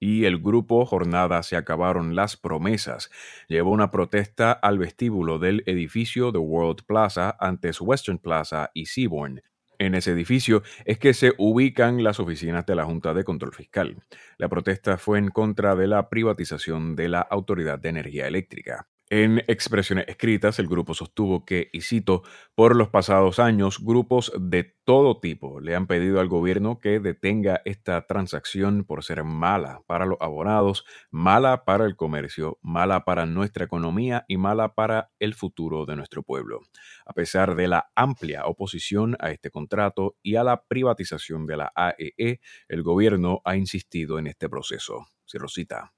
y 0.00 0.24
el 0.24 0.38
grupo 0.38 0.84
Jornada 0.86 1.42
se 1.42 1.56
acabaron 1.56 2.14
las 2.14 2.36
promesas. 2.36 3.10
Llevó 3.48 3.70
una 3.70 3.90
protesta 3.90 4.52
al 4.52 4.78
vestíbulo 4.78 5.38
del 5.38 5.62
edificio 5.66 6.32
de 6.32 6.38
World 6.38 6.84
Plaza 6.86 7.36
antes 7.40 7.80
Western 7.80 8.18
Plaza 8.18 8.70
y 8.74 8.86
Seabourn. 8.86 9.42
En 9.80 9.94
ese 9.94 10.10
edificio 10.10 10.62
es 10.84 10.98
que 10.98 11.14
se 11.14 11.34
ubican 11.38 12.02
las 12.02 12.18
oficinas 12.18 12.66
de 12.66 12.74
la 12.74 12.84
Junta 12.84 13.14
de 13.14 13.22
Control 13.22 13.54
Fiscal. 13.54 14.02
La 14.36 14.48
protesta 14.48 14.98
fue 14.98 15.18
en 15.18 15.28
contra 15.28 15.76
de 15.76 15.86
la 15.86 16.08
privatización 16.08 16.96
de 16.96 17.08
la 17.08 17.20
Autoridad 17.20 17.78
de 17.78 17.90
Energía 17.90 18.26
Eléctrica. 18.26 18.88
En 19.10 19.38
expresiones 19.46 20.06
escritas, 20.06 20.58
el 20.58 20.68
grupo 20.68 20.92
sostuvo 20.92 21.46
que, 21.46 21.70
y 21.72 21.80
cito, 21.80 22.24
por 22.54 22.76
los 22.76 22.90
pasados 22.90 23.38
años, 23.38 23.78
grupos 23.82 24.30
de 24.38 24.76
todo 24.84 25.18
tipo 25.18 25.60
le 25.60 25.74
han 25.74 25.86
pedido 25.86 26.20
al 26.20 26.28
gobierno 26.28 26.78
que 26.78 27.00
detenga 27.00 27.62
esta 27.64 28.06
transacción 28.06 28.84
por 28.84 29.02
ser 29.02 29.24
mala 29.24 29.80
para 29.86 30.04
los 30.04 30.18
abonados, 30.20 30.84
mala 31.10 31.64
para 31.64 31.86
el 31.86 31.96
comercio, 31.96 32.58
mala 32.60 33.06
para 33.06 33.24
nuestra 33.24 33.64
economía 33.64 34.26
y 34.28 34.36
mala 34.36 34.74
para 34.74 35.10
el 35.18 35.32
futuro 35.32 35.86
de 35.86 35.96
nuestro 35.96 36.22
pueblo. 36.22 36.60
A 37.06 37.14
pesar 37.14 37.54
de 37.54 37.66
la 37.68 37.90
amplia 37.94 38.44
oposición 38.44 39.16
a 39.20 39.30
este 39.30 39.50
contrato 39.50 40.16
y 40.22 40.36
a 40.36 40.44
la 40.44 40.64
privatización 40.64 41.46
de 41.46 41.56
la 41.56 41.72
AEE, 41.74 42.12
e, 42.18 42.40
el 42.68 42.82
gobierno 42.82 43.40
ha 43.46 43.56
insistido 43.56 44.18
en 44.18 44.26
este 44.26 44.50
proceso. 44.50 45.06
Cierro 45.26 45.48
cita. 45.48 45.97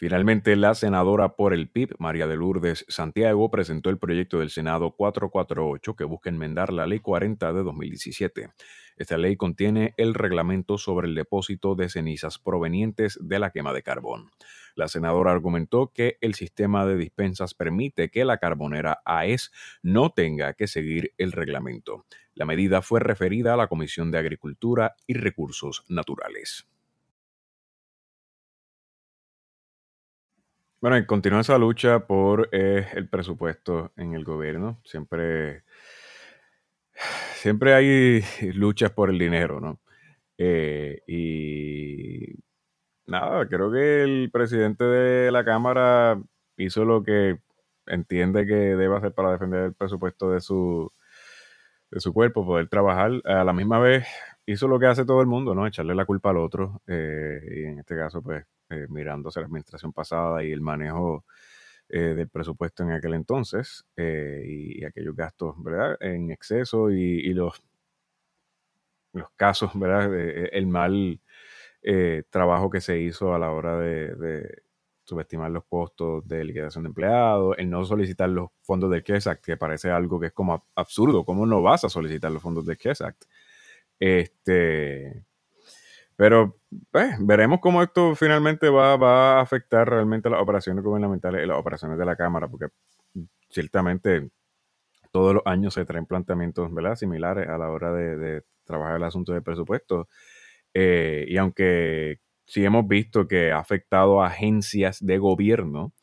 Finalmente, 0.00 0.56
la 0.56 0.74
senadora 0.74 1.36
por 1.36 1.52
el 1.52 1.68
PIB, 1.68 1.96
María 1.98 2.26
de 2.26 2.34
Lourdes 2.34 2.86
Santiago, 2.88 3.50
presentó 3.50 3.90
el 3.90 3.98
proyecto 3.98 4.38
del 4.38 4.48
Senado 4.48 4.92
448 4.92 5.94
que 5.94 6.04
busca 6.04 6.30
enmendar 6.30 6.72
la 6.72 6.86
Ley 6.86 7.00
40 7.00 7.52
de 7.52 7.62
2017. 7.62 8.48
Esta 8.96 9.18
ley 9.18 9.36
contiene 9.36 9.92
el 9.98 10.14
reglamento 10.14 10.78
sobre 10.78 11.06
el 11.06 11.14
depósito 11.14 11.74
de 11.74 11.90
cenizas 11.90 12.38
provenientes 12.38 13.18
de 13.20 13.40
la 13.40 13.50
quema 13.50 13.74
de 13.74 13.82
carbón. 13.82 14.30
La 14.74 14.88
senadora 14.88 15.32
argumentó 15.32 15.92
que 15.92 16.16
el 16.22 16.32
sistema 16.32 16.86
de 16.86 16.96
dispensas 16.96 17.52
permite 17.52 18.08
que 18.08 18.24
la 18.24 18.38
carbonera 18.38 19.02
AES 19.04 19.52
no 19.82 20.12
tenga 20.12 20.54
que 20.54 20.66
seguir 20.66 21.12
el 21.18 21.32
reglamento. 21.32 22.06
La 22.32 22.46
medida 22.46 22.80
fue 22.80 23.00
referida 23.00 23.52
a 23.52 23.58
la 23.58 23.66
Comisión 23.66 24.10
de 24.10 24.16
Agricultura 24.16 24.96
y 25.06 25.12
Recursos 25.12 25.84
Naturales. 25.88 26.70
Bueno, 30.80 30.96
y 30.96 31.04
continúa 31.06 31.40
esa 31.40 31.58
lucha 31.58 32.06
por 32.06 32.48
eh, 32.52 32.86
el 32.94 33.08
presupuesto 33.08 33.92
en 33.96 34.14
el 34.14 34.24
gobierno. 34.24 34.80
Siempre, 34.84 35.62
siempre 37.34 37.74
hay 37.74 38.22
luchas 38.54 38.90
por 38.92 39.10
el 39.10 39.18
dinero, 39.18 39.60
¿no? 39.60 39.80
Eh, 40.38 41.02
y 41.06 42.34
nada, 43.06 43.48
creo 43.48 43.72
que 43.72 44.02
el 44.04 44.30
presidente 44.32 44.84
de 44.84 45.32
la 45.32 45.44
Cámara 45.44 46.20
hizo 46.56 46.84
lo 46.84 47.02
que 47.02 47.40
entiende 47.86 48.46
que 48.46 48.54
debe 48.54 48.96
hacer 48.96 49.14
para 49.14 49.32
defender 49.32 49.64
el 49.66 49.74
presupuesto 49.74 50.30
de 50.32 50.40
su, 50.40 50.92
de 51.90 52.00
su 52.00 52.12
cuerpo, 52.12 52.44
poder 52.46 52.68
trabajar. 52.68 53.12
A 53.24 53.44
la 53.44 53.52
misma 53.52 53.78
vez 53.78 54.06
hizo 54.46 54.68
lo 54.68 54.78
que 54.78 54.86
hace 54.86 55.04
todo 55.04 55.20
el 55.20 55.26
mundo, 55.26 55.54
¿no? 55.54 55.66
Echarle 55.66 55.94
la 55.94 56.06
culpa 56.06 56.30
al 56.30 56.38
otro. 56.38 56.82
Eh, 56.86 57.40
y 57.50 57.64
en 57.64 57.78
este 57.80 57.96
caso, 57.96 58.22
pues, 58.22 58.44
eh, 58.70 58.86
mirándose 58.88 59.40
la 59.40 59.46
administración 59.46 59.92
pasada 59.92 60.44
y 60.44 60.52
el 60.52 60.60
manejo 60.60 61.24
eh, 61.88 62.14
del 62.14 62.28
presupuesto 62.28 62.84
en 62.84 62.92
aquel 62.92 63.14
entonces 63.14 63.84
eh, 63.96 64.44
y, 64.46 64.84
aquellos 64.84 65.16
gastos, 65.16 65.56
¿verdad? 65.62 65.96
En 66.00 66.30
exceso 66.30 66.90
y, 66.90 67.32
los, 67.34 67.60
los 69.12 69.28
casos, 69.36 69.72
¿verdad? 69.74 70.14
el 70.14 70.66
mal 70.68 71.20
trabajo 72.30 72.70
que 72.70 72.80
se 72.80 73.00
hizo 73.00 73.34
a 73.34 73.38
la 73.40 73.50
hora 73.50 73.76
de, 73.78 74.62
subestimar 75.04 75.50
los 75.50 75.64
costos 75.64 76.26
de 76.28 76.44
liquidación 76.44 76.84
de 76.84 76.88
empleados, 76.88 77.56
el 77.58 77.68
no 77.68 77.84
solicitar 77.84 78.28
los 78.28 78.50
fondos 78.62 78.90
del 78.90 79.02
CARES 79.02 79.26
Act, 79.26 79.44
que 79.44 79.56
parece 79.56 79.90
algo 79.90 80.20
que 80.20 80.28
es 80.28 80.32
como 80.32 80.68
absurdo. 80.76 81.24
¿Cómo 81.24 81.46
no 81.46 81.62
vas 81.62 81.82
a 81.84 81.88
solicitar 81.88 82.30
los 82.30 82.42
fondos 82.42 82.64
del 82.66 82.78
CARES 82.78 83.00
Act? 83.00 83.24
Este, 83.98 85.24
pero 86.20 86.60
pues, 86.90 87.16
veremos 87.18 87.60
cómo 87.60 87.82
esto 87.82 88.14
finalmente 88.14 88.68
va, 88.68 88.92
a 89.38 89.40
afectar 89.40 89.88
realmente 89.88 90.28
las 90.28 90.42
operaciones 90.42 90.84
gubernamentales 90.84 91.42
y 91.42 91.46
las 91.46 91.56
operaciones 91.56 91.98
de 91.98 92.04
la 92.04 92.14
Cámara, 92.14 92.46
porque 92.46 92.66
ciertamente 93.48 94.28
todos 95.12 95.36
los 95.36 95.42
años 95.46 95.72
se 95.72 95.86
traen 95.86 96.04
planteamientos 96.04 96.70
similares 96.96 97.48
a 97.48 97.56
la 97.56 97.70
hora 97.70 97.94
de, 97.94 98.42
trabajar 98.64 98.96
el 98.96 99.04
asunto 99.04 99.32
del 99.32 99.42
presupuesto. 99.42 100.10
Eh, 100.74 101.24
y 101.26 101.38
aunque 101.38 102.20
sí 102.44 102.66
hemos 102.66 102.86
visto 102.86 103.26
que 103.26 103.52
ha 103.52 103.58
afectado 103.58 104.22
a 104.22 104.26
agencias 104.26 104.98
de 105.02 105.16
gobierno, 105.16 105.94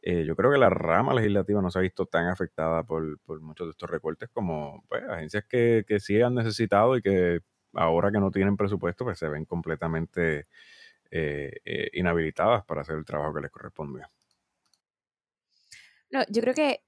eh, 0.00 0.24
yo 0.24 0.36
creo 0.36 0.52
que 0.52 0.58
la 0.58 0.70
rama 0.70 1.12
legislativa 1.12 1.60
no 1.60 1.70
se 1.70 1.80
ha 1.80 1.82
visto 1.82 2.06
tan 2.06 2.28
afectada 2.28 2.84
por, 2.84 3.18
muchos 3.42 3.66
de 3.66 3.72
estos 3.72 3.90
recortes 3.90 4.30
como 4.32 4.82
pues, 4.88 5.02
agencias 5.04 5.44
que 5.44 5.84
sí 6.00 6.22
han 6.22 6.34
necesitado 6.34 6.96
y 6.96 7.02
que 7.02 7.42
ahora 7.76 8.10
que 8.10 8.18
no 8.18 8.30
tienen 8.30 8.56
presupuesto, 8.56 9.04
pues 9.04 9.18
se 9.18 9.28
ven 9.28 9.44
completamente 9.44 10.46
eh, 11.10 11.52
eh, 11.64 11.90
inhabilitadas 11.94 12.64
para 12.64 12.80
hacer 12.80 12.96
el 12.96 13.04
trabajo 13.04 13.34
que 13.34 13.42
les 13.42 13.50
corresponde. 13.50 14.02
No, 16.10 16.24
yo 16.28 16.42
creo 16.42 16.54
que 16.54 16.84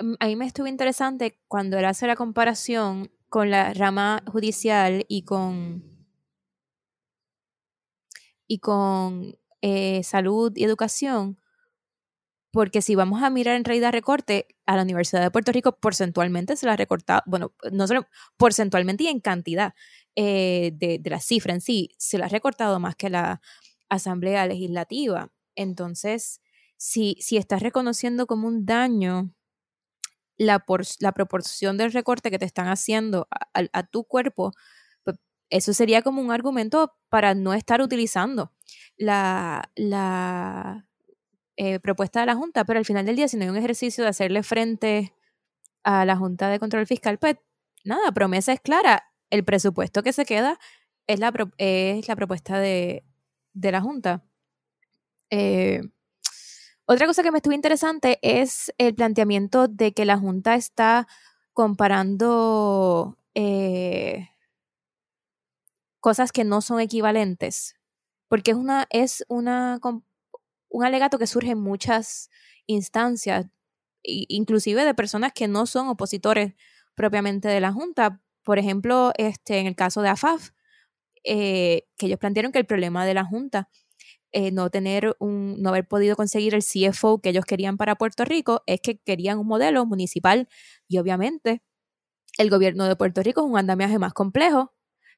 mm, 0.00 0.14
a 0.18 0.26
mí 0.26 0.36
me 0.36 0.46
estuvo 0.46 0.66
interesante 0.66 1.40
cuando 1.48 1.78
él 1.78 1.84
hace 1.84 2.06
la 2.06 2.16
comparación 2.16 3.10
con 3.28 3.50
la 3.50 3.72
rama 3.72 4.22
judicial 4.26 5.04
y 5.08 5.24
con 5.24 5.82
y 8.46 8.58
con 8.58 9.38
eh, 9.62 10.02
salud 10.02 10.52
y 10.54 10.64
educación, 10.64 11.38
porque 12.52 12.82
si 12.82 12.94
vamos 12.94 13.22
a 13.22 13.30
mirar 13.30 13.56
en 13.56 13.64
realidad 13.64 13.92
recorte, 13.92 14.46
a 14.66 14.76
la 14.76 14.82
Universidad 14.82 15.22
de 15.22 15.30
Puerto 15.30 15.52
Rico 15.52 15.78
porcentualmente 15.80 16.54
se 16.54 16.66
la 16.66 16.74
ha 16.74 16.76
recortado, 16.76 17.22
bueno, 17.26 17.54
no 17.72 17.88
solo 17.88 18.06
porcentualmente 18.36 19.04
y 19.04 19.08
en 19.08 19.20
cantidad 19.20 19.74
eh, 20.14 20.72
de, 20.74 21.00
la 21.04 21.18
cifra 21.20 21.54
en 21.54 21.62
sí, 21.62 21.90
se 21.98 22.18
la 22.18 22.26
ha 22.26 22.28
recortado 22.28 22.78
más 22.78 22.94
que 22.94 23.08
la 23.10 23.40
Asamblea 23.88 24.46
Legislativa. 24.46 25.32
Entonces, 25.56 26.42
si, 26.76 27.16
si 27.20 27.38
estás 27.38 27.62
reconociendo 27.62 28.26
como 28.26 28.48
un 28.48 28.66
daño 28.66 29.34
la, 30.36 30.62
la 31.00 31.12
proporción 31.12 31.78
del 31.78 31.92
recorte 31.92 32.30
que 32.30 32.38
te 32.38 32.44
están 32.44 32.68
haciendo 32.68 33.28
a, 33.54 33.82
tu 33.84 34.04
cuerpo, 34.04 34.52
pues 35.04 35.16
eso 35.48 35.72
sería 35.72 36.02
como 36.02 36.20
un 36.20 36.30
argumento 36.30 36.94
para 37.08 37.34
no 37.34 37.54
estar 37.54 37.80
utilizando 37.80 38.52
la, 38.98 39.70
la 39.74 40.86
eh, 41.64 41.78
propuesta 41.78 42.18
de 42.18 42.26
la 42.26 42.34
Junta, 42.34 42.64
pero 42.64 42.80
al 42.80 42.84
final 42.84 43.06
del 43.06 43.14
día, 43.14 43.28
si 43.28 43.36
no 43.36 43.44
hay 43.44 43.48
un 43.48 43.56
ejercicio 43.56 44.02
de 44.02 44.10
hacerle 44.10 44.42
frente 44.42 45.14
a 45.84 46.04
la 46.04 46.16
Junta 46.16 46.48
de 46.48 46.58
Control 46.58 46.88
Fiscal, 46.88 47.18
pues 47.18 47.36
nada, 47.84 48.10
promesa 48.10 48.52
es 48.52 48.60
clara. 48.60 49.04
El 49.30 49.44
presupuesto 49.44 50.02
que 50.02 50.12
se 50.12 50.24
queda 50.24 50.58
es 51.06 51.20
la, 51.20 51.32
es 51.58 52.08
la 52.08 52.16
propuesta 52.16 52.58
de, 52.58 53.04
la 53.54 53.80
Junta. 53.80 54.24
Eh, 55.30 55.82
Otra 56.84 57.06
cosa 57.06 57.22
que 57.22 57.30
me 57.30 57.38
estuvo 57.38 57.54
interesante 57.54 58.18
es 58.22 58.74
el 58.76 58.96
planteamiento 58.96 59.68
de 59.68 59.92
que 59.92 60.04
la 60.04 60.18
Junta 60.18 60.56
está 60.56 61.06
comparando 61.52 63.18
eh, 63.34 64.30
cosas 66.00 66.32
que 66.32 66.42
no 66.42 66.60
son 66.60 66.80
equivalentes, 66.80 67.76
porque 68.26 68.50
es 68.50 68.56
una, 68.56 68.88
es 68.90 69.24
una, 69.28 69.78
un 70.72 70.84
alegato 70.84 71.18
que 71.18 71.26
surge 71.26 71.50
en 71.52 71.60
muchas 71.60 72.30
instancias, 72.66 73.46
inclusive 74.02 74.84
de 74.84 74.94
personas 74.94 75.32
que 75.32 75.48
no 75.48 75.66
son 75.66 75.88
opositores 75.88 76.54
propiamente 76.94 77.48
de 77.48 77.60
la 77.60 77.72
Junta. 77.72 78.20
Por 78.42 78.58
ejemplo, 78.58 79.12
este, 79.16 79.58
en 79.58 79.66
el 79.66 79.76
caso 79.76 80.02
de 80.02 80.08
AFAF, 80.08 80.50
eh, 81.24 81.86
que 81.96 82.06
ellos 82.06 82.18
plantearon 82.18 82.52
que 82.52 82.58
el 82.58 82.66
problema 82.66 83.06
de 83.06 83.14
la 83.14 83.24
Junta 83.24 83.68
eh, 84.32 84.50
no 84.50 84.70
tener 84.70 85.14
un, 85.20 85.60
no 85.60 85.68
haber 85.68 85.86
podido 85.86 86.16
conseguir 86.16 86.54
el 86.54 86.62
CFO 86.62 87.20
que 87.20 87.28
ellos 87.28 87.44
querían 87.44 87.76
para 87.76 87.96
Puerto 87.96 88.24
Rico 88.24 88.62
es 88.66 88.80
que 88.80 88.98
querían 88.98 89.38
un 89.38 89.46
modelo 89.46 89.84
municipal 89.86 90.48
y 90.88 90.98
obviamente 90.98 91.62
el 92.38 92.50
gobierno 92.50 92.86
de 92.86 92.96
Puerto 92.96 93.22
Rico 93.22 93.42
es 93.42 93.46
un 93.50 93.58
andamiaje 93.58 93.98
más 93.98 94.14
complejo 94.14 94.72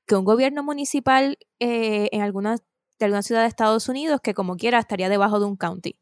que 0.06 0.16
un 0.16 0.24
gobierno 0.24 0.62
municipal 0.62 1.38
eh, 1.60 2.08
en 2.12 2.22
alguna, 2.22 2.56
de 2.98 3.06
alguna 3.06 3.22
ciudad 3.22 3.42
de 3.42 3.48
Estados 3.48 3.88
Unidos 3.88 4.20
que 4.22 4.34
como 4.34 4.56
quiera 4.56 4.78
estaría 4.78 5.08
debajo 5.08 5.40
de 5.40 5.46
un 5.46 5.56
county. 5.56 5.98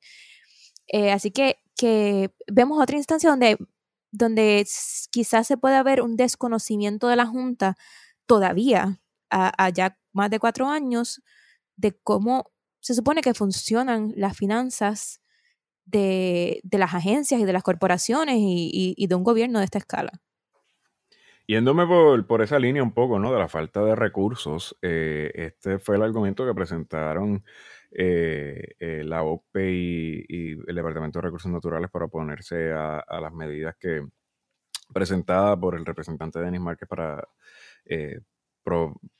Eh, 0.89 1.13
así 1.13 1.31
que, 1.31 1.57
que 1.77 2.31
vemos 2.51 2.81
otra 2.83 2.97
instancia 2.97 3.31
donde, 3.31 3.57
donde 4.11 4.67
quizás 5.11 5.47
se 5.47 5.57
pueda 5.57 5.83
ver 5.83 6.03
un 6.03 6.17
desconocimiento 6.17 7.09
de 7.09 7.17
la 7.17 7.27
Junta 7.27 7.77
todavía, 8.27 9.01
allá 9.31 9.99
más 10.13 10.31
de 10.31 10.39
cuatro 10.39 10.69
años, 10.69 11.23
de 11.77 11.93
cómo 12.03 12.53
se 12.81 12.95
supone 12.95 13.23
que 13.23 13.35
funcionan 13.35 14.13
las 14.17 14.37
finanzas 14.37 15.21
de, 15.85 16.61
las 16.71 16.95
agencias 16.95 17.41
y 17.41 17.45
de 17.45 17.53
las 17.53 17.63
corporaciones 17.63 18.37
y, 18.39 19.07
de 19.07 19.15
un 19.15 19.25
gobierno 19.25 19.59
de 19.59 19.65
esta 19.65 19.79
escala. 19.79 20.13
Yéndome 21.47 21.87
por, 21.87 22.27
por, 22.27 22.43
esa 22.43 22.59
línea 22.59 22.83
un 22.83 22.93
poco, 22.93 23.19
¿no? 23.19 23.33
De 23.33 23.39
la 23.39 23.49
falta 23.49 23.83
de 23.85 23.97
recursos, 23.97 24.77
eh, 24.81 25.31
este 25.35 25.79
fue 25.79 25.97
el 25.97 26.03
argumento 26.03 26.47
que 26.47 26.55
presentaron 26.55 27.45
eh, 27.91 28.75
eh, 28.79 29.03
la 29.05 29.23
OPE 29.23 29.71
y, 29.73 30.53
el 30.67 30.75
Departamento 30.75 31.19
de 31.19 31.25
Recursos 31.25 31.51
Naturales 31.51 31.91
para 31.91 32.07
oponerse 32.07 32.73
a, 32.73 33.05
las 33.21 33.33
medidas 33.33 33.77
que 33.79 34.07
presentadas 34.95 35.59
por 35.59 35.75
el 35.77 35.85
representante 35.85 36.39
Denis 36.39 36.61
Márquez 36.61 36.89
para 36.89 37.27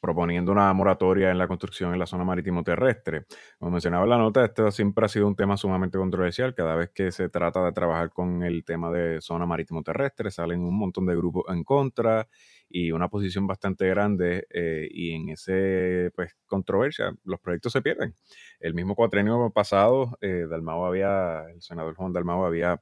proponiendo 0.01 0.53
una 0.53 0.73
moratoria 0.73 1.31
en 1.31 1.39
la 1.39 1.49
construcción 1.49 1.93
en 1.93 1.99
la 1.99 2.07
zona 2.07 2.25
marítimo 2.25 2.63
terrestre. 2.63 3.27
Como 3.59 3.73
mencionaba 3.73 4.05
en 4.05 4.11
la 4.11 4.19
nota, 4.19 4.45
esto 4.45 4.71
siempre 4.71 5.05
ha 5.05 5.09
sido 5.09 5.27
un 5.27 5.37
tema 5.37 5.57
sumamente 5.57 5.99
controversial. 5.99 6.55
Cada 6.55 6.77
vez 6.77 6.91
que 6.91 7.11
se 7.13 7.29
trata 7.29 7.65
de 7.65 7.73
trabajar 7.73 8.11
con 8.11 8.43
el 8.43 8.65
tema 8.65 8.91
de 8.91 9.21
zona 9.21 9.47
marítimo 9.47 9.83
terrestre, 9.83 10.31
salen 10.31 10.61
un 10.61 10.79
montón 10.79 11.07
de 11.07 11.17
grupos 11.17 11.45
en 11.49 11.65
contra 11.65 12.29
y 12.69 12.91
una 12.93 13.09
posición 13.09 13.47
bastante 13.47 13.87
grande 13.89 14.47
eh, 14.51 14.89
y 14.91 15.13
en 15.13 15.29
ese 15.31 16.11
pues 16.15 16.35
controversia 16.47 17.15
los 17.25 17.41
proyectos 17.41 17.73
se 17.73 17.83
pierden. 17.83 18.15
El 18.61 18.75
mismo 18.75 18.95
cuatrenio 18.95 19.51
pasado, 19.51 20.17
eh, 20.21 20.47
había, 20.51 21.45
el 21.51 21.61
senador 21.61 21.95
Juan 21.95 22.13
Dalmao 22.13 22.45
había 22.47 22.81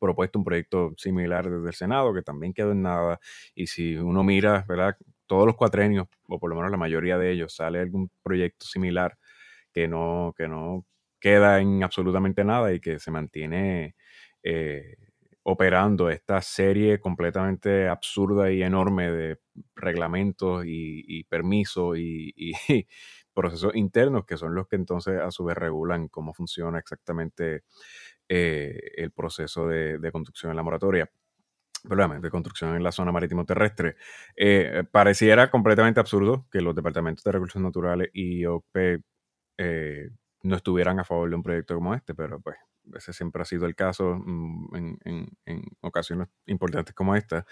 propuesto 0.00 0.38
un 0.38 0.44
proyecto 0.44 0.92
similar 0.96 1.48
desde 1.48 1.68
el 1.68 1.74
Senado 1.74 2.14
que 2.14 2.22
también 2.22 2.52
quedó 2.52 2.72
en 2.72 2.82
nada 2.82 3.20
y 3.54 3.66
si 3.68 3.96
uno 3.96 4.24
mira, 4.24 4.64
¿verdad? 4.68 4.96
Todos 5.26 5.46
los 5.46 5.56
cuatrenios, 5.56 6.08
o 6.28 6.38
por 6.38 6.50
lo 6.50 6.56
menos 6.56 6.70
la 6.70 6.76
mayoría 6.76 7.18
de 7.18 7.32
ellos, 7.32 7.54
sale 7.56 7.80
algún 7.80 8.10
proyecto 8.22 8.66
similar 8.66 9.18
que 9.72 9.88
no, 9.88 10.34
que 10.36 10.48
no 10.48 10.86
queda 11.20 11.60
en 11.60 11.82
absolutamente 11.82 12.44
nada 12.44 12.72
y 12.72 12.80
que 12.80 12.98
se 13.00 13.10
mantiene 13.10 13.96
eh, 14.42 14.96
operando 15.42 16.10
esta 16.10 16.40
serie 16.42 17.00
completamente 17.00 17.88
absurda 17.88 18.50
y 18.52 18.62
enorme 18.62 19.10
de 19.10 19.38
reglamentos 19.74 20.64
y, 20.66 21.24
permisos 21.24 21.98
y, 21.98 22.52
procesos 23.34 23.74
internos 23.74 24.24
que 24.26 24.36
son 24.36 24.54
los 24.54 24.68
que 24.68 24.76
entonces 24.76 25.20
a 25.20 25.30
su 25.30 25.44
vez 25.44 25.56
regulan 25.56 26.08
cómo 26.08 26.34
funciona 26.34 26.78
exactamente 26.78 27.62
eh, 28.28 28.78
el 28.96 29.10
proceso 29.10 29.66
de, 29.68 29.98
de 29.98 30.12
construcción 30.12 30.50
en 30.50 30.56
la 30.56 30.62
moratoria 30.62 31.10
de 31.84 32.30
construcción 32.30 32.74
en 32.76 32.82
la 32.82 32.92
zona 32.92 33.12
marítimo 33.12 33.44
terrestre. 33.44 33.96
Eh, 34.36 34.84
pareciera 34.90 35.50
completamente 35.50 36.00
absurdo 36.00 36.46
que 36.50 36.60
los 36.60 36.74
departamentos 36.74 37.22
de 37.22 37.32
recursos 37.32 37.60
naturales 37.60 38.08
y 38.12 38.44
OPE 38.46 39.02
eh, 39.58 40.10
no 40.42 40.56
estuvieran 40.56 40.98
a 40.98 41.04
favor 41.04 41.28
de 41.28 41.36
un 41.36 41.42
proyecto 41.42 41.74
como 41.74 41.94
este, 41.94 42.14
pero 42.14 42.40
pues 42.40 42.56
ese 42.94 43.12
siempre 43.12 43.42
ha 43.42 43.44
sido 43.44 43.66
el 43.66 43.74
caso 43.74 44.16
mm, 44.24 44.96
en, 45.04 45.62
ocasiones 45.82 46.28
importantes 46.46 46.94
como 46.94 47.14
esta, 47.14 47.46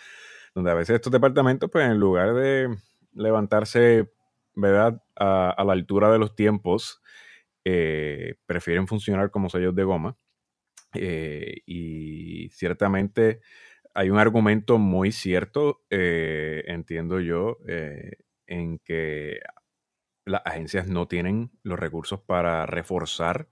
donde 0.54 0.70
a 0.70 0.74
veces 0.74 0.96
estos 0.96 1.12
departamentos, 1.12 1.70
pues 1.70 1.86
en 1.86 1.98
lugar 1.98 2.34
de 2.34 2.74
levantarse, 3.14 4.10
¿verdad?, 4.54 5.02
a, 5.16 5.62
la 5.64 5.72
altura 5.72 6.10
de 6.10 6.18
los 6.18 6.34
tiempos, 6.34 7.02
eh, 7.64 8.36
prefieren 8.46 8.86
funcionar 8.86 9.30
como 9.30 9.48
sellos 9.50 9.74
de 9.74 9.84
goma. 9.84 10.16
y 10.94 12.50
ciertamente 12.50 13.40
hay 13.94 14.10
un 14.10 14.18
argumento 14.18 14.78
muy 14.78 15.12
cierto, 15.12 15.82
eh, 15.90 16.64
entiendo 16.66 17.20
yo, 17.20 17.58
eh, 17.68 18.12
en 18.46 18.78
que 18.78 19.40
las 20.24 20.42
agencias 20.44 20.86
no 20.88 21.08
tienen 21.08 21.50
los 21.62 21.78
recursos 21.78 22.20
para 22.20 22.66
reforzar 22.66 23.48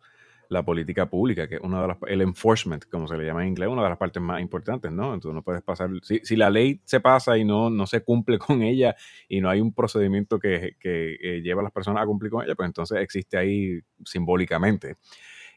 la 0.49 0.65
política 0.65 1.09
pública, 1.09 1.49
que 1.49 1.57
es 1.57 1.61
una 1.61 1.81
de 1.81 1.89
las, 1.89 1.99
el 2.09 2.23
enforcement, 2.23 2.85
como 2.91 3.07
se 3.07 3.17
le 3.17 3.25
llama 3.25 3.43
en 3.43 3.51
inglés, 3.51 3.69
una 3.69 3.85
de 3.85 3.89
las 3.89 3.99
partes 3.99 4.21
más 4.21 4.41
importantes, 4.41 4.91
¿no? 4.91 5.15
Entonces 5.15 5.35
no 5.35 5.43
puedes 5.43 5.63
pasar, 5.63 5.91
si, 6.03 6.37
la 6.37 6.51
ley 6.51 6.81
se 6.85 7.01
pasa 7.01 7.39
y 7.39 7.45
no, 7.45 7.71
no 7.71 7.87
se 7.87 8.03
cumple 8.03 8.39
con 8.39 8.63
ella 8.63 8.97
y 9.29 9.41
no 9.41 9.49
hay 9.49 9.61
un 9.61 9.73
procedimiento 9.73 10.41
que, 10.41 10.77
que 10.81 11.17
eh, 11.21 11.41
lleva 11.43 11.61
a 11.61 11.65
las 11.65 11.73
personas 11.73 12.03
a 12.03 12.07
cumplir 12.07 12.33
con 12.33 12.45
ella, 12.45 12.57
pues 12.57 12.67
entonces 12.67 12.99
existe 12.99 13.37
ahí 13.37 13.81
simbólicamente. 14.05 14.97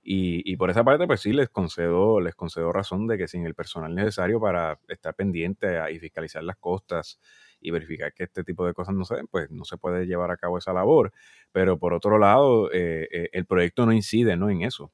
Y, 0.05 0.57
por 0.57 0.69
esa 0.69 0.83
parte, 0.83 1.07
pues 1.07 1.21
sí, 1.21 1.31
les 1.31 1.47
concedo, 1.49 2.19
les 2.19 2.35
concedo 2.35 2.73
razón 2.73 3.07
de 3.07 3.17
que 3.17 3.29
sin 3.29 3.45
el 3.45 3.55
personal 3.55 3.95
necesario 3.95 4.37
para 4.41 4.77
estar 4.89 5.15
pendiente 5.15 5.79
y 5.93 5.99
fiscalizar 5.99 6.43
las 6.43 6.57
costas 6.57 7.19
y 7.61 7.71
verificar 7.71 8.13
que 8.13 8.25
este 8.25 8.43
tipo 8.43 8.65
de 8.65 8.73
cosas 8.73 8.93
no 8.95 9.05
se 9.05 9.15
den, 9.15 9.27
pues 9.27 9.49
no 9.49 9.63
se 9.63 9.77
puede 9.77 10.05
llevar 10.05 10.29
a 10.29 10.35
cabo 10.35 10.57
esa 10.57 10.73
labor. 10.73 11.13
Pero 11.53 11.79
por 11.79 11.93
otro 11.93 12.19
lado, 12.19 12.69
eh, 12.73 13.07
eh, 13.11 13.29
el 13.31 13.45
proyecto 13.45 13.85
no 13.85 13.93
incide 13.93 14.35
¿no? 14.35 14.49
en 14.49 14.63
eso. 14.63 14.91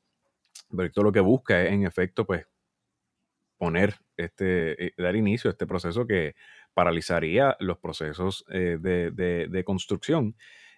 El 0.69 0.77
proyecto 0.77 1.01
lo 1.01 1.11
que 1.11 1.21
busca 1.21 1.63
es, 1.63 1.71
en 1.71 1.85
efecto, 1.87 2.27
pues 2.27 2.45
poner 3.57 3.95
este, 4.15 4.85
eh, 4.85 4.93
dar 4.95 5.15
inicio 5.15 5.49
a 5.49 5.53
este 5.53 5.65
proceso 5.65 6.05
que 6.05 6.35
paralizaría 6.75 7.57
los 7.59 7.79
procesos 7.79 8.45
de, 8.47 8.77
de, 8.79 9.63
construcción 9.65 10.35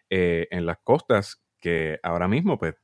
en 0.10 0.66
las 0.66 0.80
costas 0.80 1.44
que 1.60 2.00
ahora 2.02 2.28
mismo 2.28 2.58
pues 2.58 2.76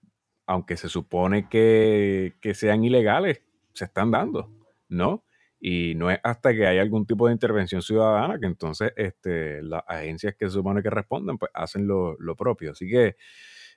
aunque 0.47 0.77
se 0.77 0.89
supone 0.89 1.47
que, 1.49 2.33
sean 2.53 2.83
ilegales, 2.83 3.41
se 3.73 3.85
están 3.85 4.11
dando, 4.11 4.49
¿no? 4.89 5.23
Y 5.59 5.93
no 5.95 6.09
es 6.09 6.19
hasta 6.23 6.53
que 6.53 6.65
hay 6.65 6.79
algún 6.79 7.05
tipo 7.05 7.27
de 7.27 7.33
intervención 7.33 7.81
ciudadana 7.81 8.39
que 8.39 8.45
entonces 8.45 8.93
este, 8.95 9.61
las 9.61 9.83
agencias 9.87 10.35
que 10.35 10.45
se 10.45 10.51
supone 10.51 10.81
que 10.81 10.89
responden, 10.89 11.37
pues 11.37 11.51
hacen 11.53 11.87
lo, 11.87 12.17
propio. 12.37 12.71
Así 12.71 12.87
que 12.89 13.17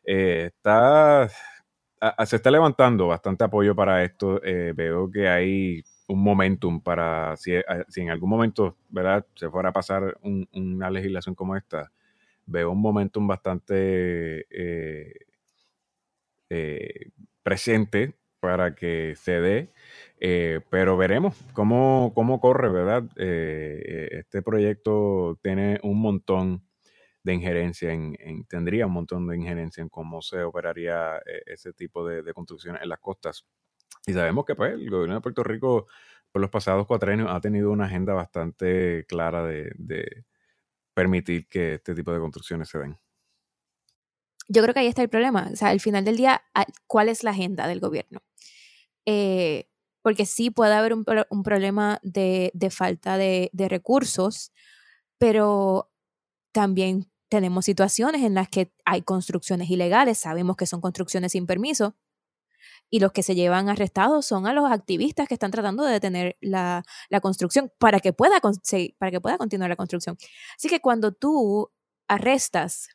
eh, 0.05 0.53
está, 0.55 1.29
se 2.25 2.37
está 2.37 2.51
levantando 2.51 3.09
bastante 3.09 3.45
apoyo 3.45 3.75
para 3.75 4.05
esto. 4.05 4.43
Eh, 4.45 4.73
veo 4.75 5.11
que 5.11 5.29
hay 5.29 5.83
un 6.07 6.23
momentum 6.23 6.81
para, 6.81 7.37
si, 7.37 7.53
eh, 7.55 7.65
en 7.97 8.11
algún 8.11 8.31
momento, 8.31 8.77
¿verdad?, 8.89 9.27
se 9.35 9.49
fuera 9.51 9.71
a 9.71 9.73
pasar 9.73 10.19
una 10.53 10.91
legislación 10.91 11.35
como 11.35 11.57
esta, 11.57 11.91
veo 12.47 12.71
un 12.73 12.81
momentum 12.81 13.27
bastante 13.27 14.47
eh, 14.51 15.15
presente 17.43 18.15
para 18.41 18.75
que 18.75 19.15
se 19.17 19.41
dé, 19.41 19.73
eh, 20.19 20.61
pero 20.71 20.97
veremos 20.97 21.37
cómo, 21.53 22.13
cómo 22.15 22.41
corre, 22.41 22.71
¿verdad? 22.71 23.05
Eh, 23.17 24.09
este 24.13 24.43
proyecto 24.43 25.39
tiene 25.43 25.79
un 25.83 26.01
montón 26.01 26.65
de 27.23 27.35
injerencia 27.35 27.93
en, 27.93 28.17
tendría 28.49 28.87
un 28.87 28.95
montón 28.95 29.27
de 29.29 29.37
injerencia 29.37 29.83
en 29.83 29.91
cómo 29.91 30.23
se 30.23 30.43
operaría 30.43 31.21
ese 31.47 31.75
tipo 31.75 32.07
de, 32.07 32.33
construcciones 32.33 32.83
en 32.83 32.89
las 32.89 32.99
costas. 32.99 33.47
Y 34.07 34.13
sabemos 34.15 34.47
que 34.47 34.55
pues, 34.55 34.73
el 34.73 34.89
gobierno 34.89 35.17
de 35.17 35.21
Puerto 35.21 35.45
Rico 35.45 35.87
por 36.33 36.41
los 36.41 36.51
pasados 36.51 36.87
cuatro 36.87 37.13
años 37.13 37.29
ha 37.31 37.41
tenido 37.41 37.71
una 37.71 37.85
agenda 37.85 38.15
bastante 38.15 39.05
clara 39.07 39.45
de 39.45 40.25
permitir 40.95 41.47
que 41.47 41.75
este 41.75 41.95
tipo 41.95 42.13
de 42.13 42.21
construcciones 42.21 42.69
se 42.69 42.79
den 42.79 42.99
yo 44.51 44.63
creo 44.63 44.75
que 44.75 44.81
ahí 44.81 44.89
está 44.89 45.03
el 45.03 45.09
problema. 45.09 45.49
O 45.53 45.57
sea, 45.57 45.69
al 45.69 45.81
final 45.81 46.05
del 46.05 46.17
día, 46.17 46.43
¿cuál 46.89 47.09
es 47.09 47.23
la 47.23 47.31
agenda 47.31 47.69
del 47.69 47.79
gobierno? 47.79 48.21
Eh, 49.07 49.69
porque 50.03 50.27
sí 50.27 50.51
puede 50.51 50.75
haber 50.75 50.93
un, 50.93 51.05
problema 51.05 52.01
de, 52.03 52.51
falta 52.71 53.17
de, 53.17 53.51
recursos, 53.69 54.53
pero 55.19 55.93
también 56.53 57.11
tenemos 57.29 57.65
situaciones 57.65 58.23
en 58.23 58.35
las 58.35 58.49
que 58.49 58.73
hay 58.85 59.03
construcciones 59.03 59.71
ilegales, 59.71 60.19
sabemos 60.19 60.57
que 60.57 60.67
son 60.67 60.81
construcciones 60.81 61.33
sin 61.33 61.47
permiso, 61.47 61.95
y 62.91 62.99
los 62.99 63.13
que 63.13 63.23
se 63.23 63.37
llevan 63.37 63.69
arrestados 63.69 64.27
son 64.27 64.49
a 64.49 64.53
los 64.53 64.71
activistas 64.73 65.29
que 65.29 65.35
están 65.35 65.53
tratando 65.53 65.85
de 65.85 65.93
detener 65.93 66.37
la, 66.41 66.83
construcción 67.23 67.71
para 67.79 68.01
que, 68.01 68.13
pueda, 68.13 68.41
para 68.99 69.11
que 69.13 69.21
pueda 69.21 69.39
continuar 69.39 69.71
la 69.71 69.77
construcción. 69.77 70.17
Así 70.57 70.69
que 70.69 70.81
cuando 70.81 71.13
tú 71.13 71.71
arrestas 72.09 72.89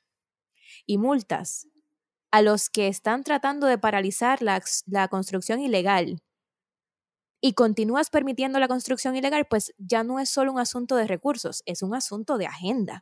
y 0.85 0.97
multas 0.97 1.67
a 2.31 2.41
los 2.41 2.69
que 2.69 2.87
están 2.87 3.23
tratando 3.23 3.67
de 3.67 3.77
paralizar 3.77 4.41
la, 4.41 4.63
la 4.87 5.07
construcción 5.09 5.59
ilegal 5.61 6.21
y 7.41 7.53
continúas 7.53 8.09
permitiendo 8.09 8.59
la 8.59 8.67
construcción 8.67 9.15
ilegal, 9.15 9.45
pues 9.49 9.73
ya 9.77 10.03
no 10.03 10.19
es 10.19 10.29
solo 10.29 10.51
un 10.51 10.59
asunto 10.59 10.95
de 10.95 11.07
recursos, 11.07 11.61
es 11.65 11.83
un 11.83 11.93
asunto 11.93 12.37
de 12.37 12.47
agenda. 12.47 13.01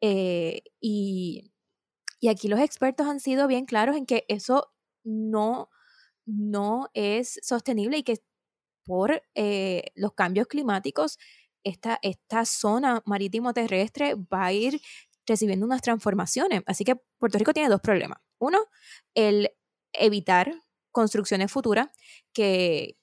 Eh, 0.00 0.62
y, 0.80 1.52
y 2.20 2.28
aquí 2.28 2.48
los 2.48 2.60
expertos 2.60 3.06
han 3.08 3.20
sido 3.20 3.48
bien 3.48 3.66
claros 3.66 3.96
en 3.96 4.06
que 4.06 4.24
eso 4.28 4.72
no, 5.04 5.70
no 6.26 6.90
es 6.94 7.38
sostenible 7.42 7.98
y 7.98 8.02
que 8.04 8.22
por 8.84 9.22
eh, 9.34 9.84
los 9.94 10.14
cambios 10.14 10.48
climáticos 10.48 11.18
esta, 11.64 11.98
esta 12.02 12.44
zona 12.46 13.02
marítimo 13.06 13.52
terrestre 13.54 14.14
va 14.16 14.46
a 14.46 14.52
ir 14.52 14.80
recibiendo 15.30 15.64
unas 15.64 15.80
transformaciones. 15.80 16.62
Así 16.66 16.84
que 16.84 16.96
Puerto 17.18 17.38
Rico 17.38 17.52
tiene 17.52 17.68
dos 17.68 17.80
problemas. 17.80 18.18
Uno, 18.38 18.58
el 19.14 19.50
evitar 19.92 20.52
construcciones 20.90 21.52
futuras 21.52 21.88
que, 22.32 22.96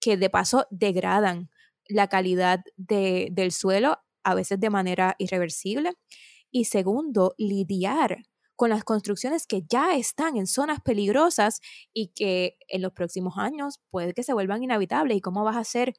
que 0.00 0.16
de 0.16 0.30
paso 0.30 0.66
degradan 0.70 1.50
la 1.88 2.08
calidad 2.08 2.60
de, 2.76 3.28
del 3.30 3.52
suelo, 3.52 3.98
a 4.24 4.34
veces 4.34 4.58
de 4.58 4.70
manera 4.70 5.14
irreversible. 5.18 5.92
Y 6.50 6.64
segundo, 6.64 7.34
lidiar 7.36 8.24
con 8.56 8.70
las 8.70 8.84
construcciones 8.84 9.46
que 9.46 9.62
ya 9.68 9.96
están 9.96 10.38
en 10.38 10.46
zonas 10.46 10.80
peligrosas 10.80 11.60
y 11.92 12.08
que 12.08 12.56
en 12.68 12.80
los 12.80 12.92
próximos 12.92 13.34
años 13.36 13.80
puede 13.90 14.14
que 14.14 14.22
se 14.22 14.32
vuelvan 14.32 14.62
inhabitables. 14.62 15.18
¿Y 15.18 15.20
cómo 15.20 15.44
vas 15.44 15.56
a 15.56 15.60
hacer 15.60 15.92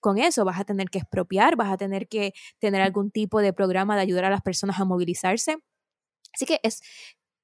con 0.00 0.18
eso? 0.18 0.44
Vas 0.44 0.60
a 0.60 0.64
tener 0.64 0.90
que 0.90 0.98
expropiar, 0.98 1.56
vas 1.56 1.72
a 1.72 1.76
tener 1.76 2.08
que 2.08 2.32
tener 2.58 2.80
algún 2.82 3.10
tipo 3.10 3.40
de 3.40 3.52
programa 3.52 3.96
de 3.96 4.02
ayudar 4.02 4.24
a 4.24 4.30
las 4.30 4.42
personas 4.42 4.80
a 4.80 4.84
movilizarse. 4.84 5.56
Así 6.34 6.46
que 6.46 6.60
es, 6.62 6.80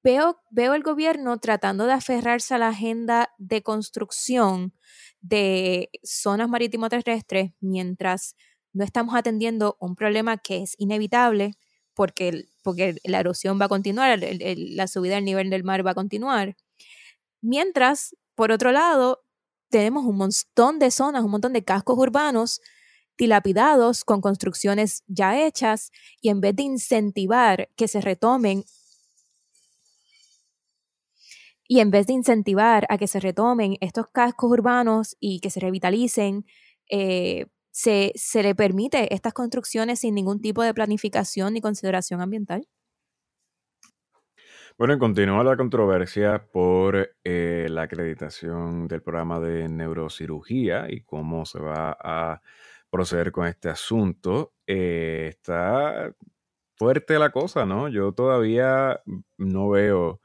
veo, 0.03 0.39
veo 0.51 0.75
el 0.75 0.83
gobierno 0.83 1.39
tratando 1.39 1.87
de 1.87 1.93
aferrarse 1.93 2.55
a 2.55 2.59
la 2.59 2.69
agenda 2.69 3.31
de 3.39 3.63
construcción 3.63 4.75
de 5.21 5.91
zonas 6.05 6.49
marítimo 6.49 6.89
terrestres 6.89 7.53
mientras 7.61 8.37
no 8.73 8.85
estamos 8.85 9.15
atendiendo 9.15 9.77
un 9.81 9.97
problema 9.97 10.39
que 10.39 10.63
es 10.63 10.75
inevitable 10.79 11.53
porque, 11.95 12.47
porque 12.63 12.97
la 13.05 13.21
erosión 13.21 13.61
va 13.61 13.65
a 13.65 13.69
continuar, 13.69 14.21
la 14.21 14.87
subida 14.87 15.17
del 15.17 15.25
nivel 15.25 15.51
del 15.51 15.65
mar 15.65 15.85
va 15.85 15.91
a 15.93 15.95
continuar. 15.95 16.57
Mientras, 17.41 18.15
por 18.37 18.53
otro 18.53 18.71
lado, 18.71 19.25
tenemos 19.71 20.05
un 20.05 20.17
montón 20.17 20.79
de 20.79 20.91
zonas, 20.91 21.25
un 21.25 21.31
montón 21.31 21.53
de 21.53 21.65
cascos 21.65 21.99
urbanos 21.99 22.61
dilapidados 23.19 24.05
con 24.05 24.21
construcciones 24.21 25.03
ya 25.09 25.45
hechas 25.45 25.91
y 26.21 26.31
en 26.31 26.41
vez 26.41 26.55
de 26.57 26.63
incentivar 26.63 27.69
que 27.77 27.89
se 27.89 28.01
retomen 28.01 28.65
y 31.67 31.81
en 31.81 31.91
vez 31.91 32.07
de 32.07 32.15
incentivar 32.15 32.87
a 32.89 32.97
que 32.97 33.07
se 33.07 33.21
retomen 33.21 33.77
estos 33.81 34.07
cascos 34.09 34.51
urbanos 34.51 35.17
y 35.21 35.41
que 35.41 35.51
se 35.51 35.61
revitalicen, 35.61 36.47
eh, 36.91 37.47
se, 37.71 38.13
se 38.15 38.43
le 38.43 38.55
permite 38.55 39.15
estas 39.15 39.35
construcciones 39.35 40.01
sin 40.01 40.15
ningún 40.15 40.41
tipo 40.41 40.63
de 40.63 40.73
planificación 40.73 41.53
ni 41.55 41.61
consideración 41.61 42.23
ambiental? 42.23 42.67
Bueno, 44.79 44.97
continúa 44.97 45.43
la 45.43 45.57
controversia 45.57 46.47
por 46.53 47.11
eh, 47.25 47.67
la 47.69 47.83
acreditación 47.83 48.87
del 48.87 49.03
programa 49.03 49.41
de 49.41 49.69
neurocirugía 49.69 50.87
y 50.89 51.01
cómo 51.03 51.45
se 51.47 51.59
va 51.59 51.97
a 52.01 52.41
proceder 52.89 53.33
con 53.33 53.49
este 53.49 53.69
asunto. 53.71 54.55
Eh, 54.69 55.27
está 55.31 56.15
fuerte 56.77 57.19
la 57.19 57.31
cosa, 57.31 57.67
¿no? 57.67 57.89
Yo 57.89 58.13
todavía 58.13 59.01
no 59.37 59.69
veo 59.71 60.21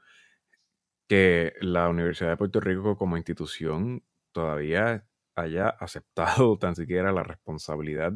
que 1.08 1.52
la 1.60 1.88
Universidad 1.88 2.30
de 2.30 2.36
Puerto 2.36 2.60
Rico 2.60 2.96
como 2.96 3.16
institución 3.16 4.02
todavía 4.32 5.04
haya 5.34 5.68
aceptado 5.68 6.58
tan 6.60 6.76
siquiera 6.76 7.12
la 7.12 7.22
responsabilidad 7.24 8.12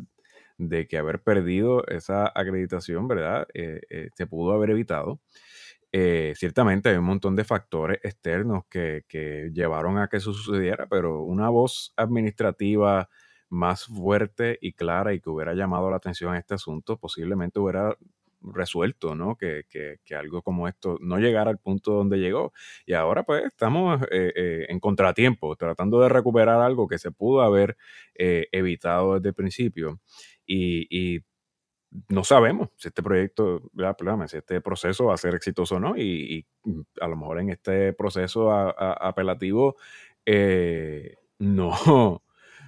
de 0.58 0.88
que 0.88 0.98
haber 0.98 1.22
perdido 1.22 1.86
esa 1.88 2.30
acreditación, 2.34 3.08
¿verdad? 3.08 3.46
Eh, 3.54 4.10
se 4.14 4.26
pudo 4.26 4.52
haber 4.52 4.70
evitado. 4.70 5.20
Eh, 5.92 6.34
ciertamente 6.36 6.90
hay 6.90 6.96
un 6.96 7.04
montón 7.04 7.34
de 7.34 7.44
factores 7.44 7.98
externos 8.02 8.64
que, 8.68 9.04
que, 9.08 9.50
llevaron 9.54 9.98
a 9.98 10.08
que 10.08 10.18
eso 10.18 10.32
sucediera, 10.34 10.86
pero 10.88 11.22
una 11.22 11.48
voz 11.48 11.92
administrativa 11.96 13.08
más 13.48 13.86
fuerte 13.86 14.58
y 14.60 14.74
clara 14.74 15.14
y 15.14 15.20
que 15.20 15.30
hubiera 15.30 15.54
llamado 15.54 15.90
la 15.90 15.96
atención 15.96 16.34
a 16.34 16.38
este 16.38 16.54
asunto 16.54 16.98
posiblemente 16.98 17.58
hubiera 17.58 17.96
resuelto, 18.42 19.14
¿no? 19.14 19.36
Que, 19.36 19.64
algo 20.16 20.42
como 20.42 20.68
esto 20.68 20.98
no 21.00 21.18
llegara 21.18 21.50
al 21.50 21.58
punto 21.58 21.92
donde 21.92 22.18
llegó. 22.18 22.52
Y 22.86 22.92
ahora 22.92 23.24
pues 23.24 23.44
estamos 23.44 24.02
eh, 24.10 24.32
eh, 24.36 24.66
en 24.68 24.80
contratiempo, 24.80 25.56
tratando 25.56 26.00
de 26.00 26.08
recuperar 26.08 26.60
algo 26.60 26.88
que 26.88 26.98
se 26.98 27.10
pudo 27.10 27.42
haber 27.42 27.76
evitado 28.14 29.14
desde 29.14 29.30
el 29.30 29.34
principio. 29.34 30.00
Y, 30.46 31.20
no 32.08 32.24
sabemos 32.24 32.68
si 32.76 32.88
este 32.88 33.02
proyecto, 33.02 33.62
si 34.26 34.36
este 34.36 34.60
proceso 34.60 35.06
va 35.06 35.14
a 35.14 35.18
ser 35.18 35.34
exitoso 35.34 35.76
o 35.76 35.80
no. 35.80 35.96
Y, 35.96 36.46
mm, 36.64 36.80
a 37.00 37.08
lo 37.08 37.16
mejor 37.16 37.40
en 37.40 37.50
este 37.50 37.92
proceso 37.92 38.50
apelativo 38.52 39.76
no 41.38 42.22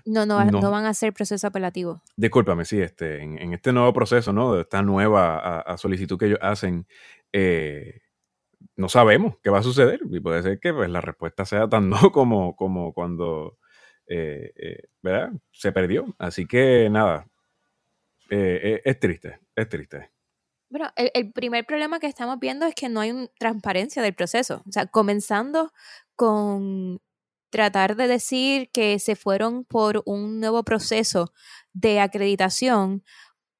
no, 0.04 0.26
no, 0.26 0.44
no, 0.44 0.70
van 0.70 0.86
a 0.86 0.94
ser 0.94 1.12
proceso 1.12 1.46
apelativo. 1.46 2.02
Discúlpame, 2.16 2.64
sí, 2.64 2.80
este, 2.80 3.22
en, 3.22 3.52
este 3.52 3.72
nuevo 3.72 3.92
proceso, 3.92 4.32
¿no? 4.32 4.54
De 4.54 4.62
esta 4.62 4.82
nueva 4.82 5.60
a, 5.60 5.76
solicitud 5.76 6.18
que 6.18 6.26
ellos 6.26 6.38
hacen, 6.42 6.86
eh, 7.32 8.00
no 8.76 8.88
sabemos 8.88 9.36
qué 9.42 9.50
va 9.50 9.58
a 9.58 9.62
suceder. 9.62 10.00
Y 10.10 10.20
puede 10.20 10.42
ser 10.42 10.58
que 10.60 10.72
pues, 10.72 10.88
la 10.90 11.00
respuesta 11.00 11.44
sea 11.44 11.68
tan 11.68 11.90
no 11.90 12.12
como, 12.12 12.56
como 12.56 12.92
cuando 12.92 13.58
eh, 14.06 14.52
eh, 14.56 14.82
¿verdad? 15.02 15.32
se 15.52 15.72
perdió. 15.72 16.14
Así 16.18 16.46
que 16.46 16.88
nada, 16.90 17.26
es 18.30 19.00
triste, 19.00 19.40
es 19.56 19.68
triste. 19.68 20.10
Bueno, 20.70 20.88
el, 20.94 21.32
primer 21.32 21.66
problema 21.66 21.98
que 21.98 22.06
estamos 22.06 22.38
viendo 22.38 22.64
es 22.64 22.74
que 22.76 22.88
no 22.88 23.00
hay 23.00 23.28
transparencia 23.38 24.02
del 24.02 24.14
proceso. 24.14 24.62
O 24.68 24.72
sea, 24.72 24.86
comenzando 24.86 25.72
con 26.14 27.00
tratar 27.50 27.96
de 27.96 28.06
decir 28.06 28.70
que 28.70 29.00
se 29.00 29.16
fueron 29.16 29.64
por 29.64 30.02
un 30.06 30.38
nuevo 30.38 30.62
proceso 30.62 31.32
de 31.72 31.98
acreditación 31.98 33.02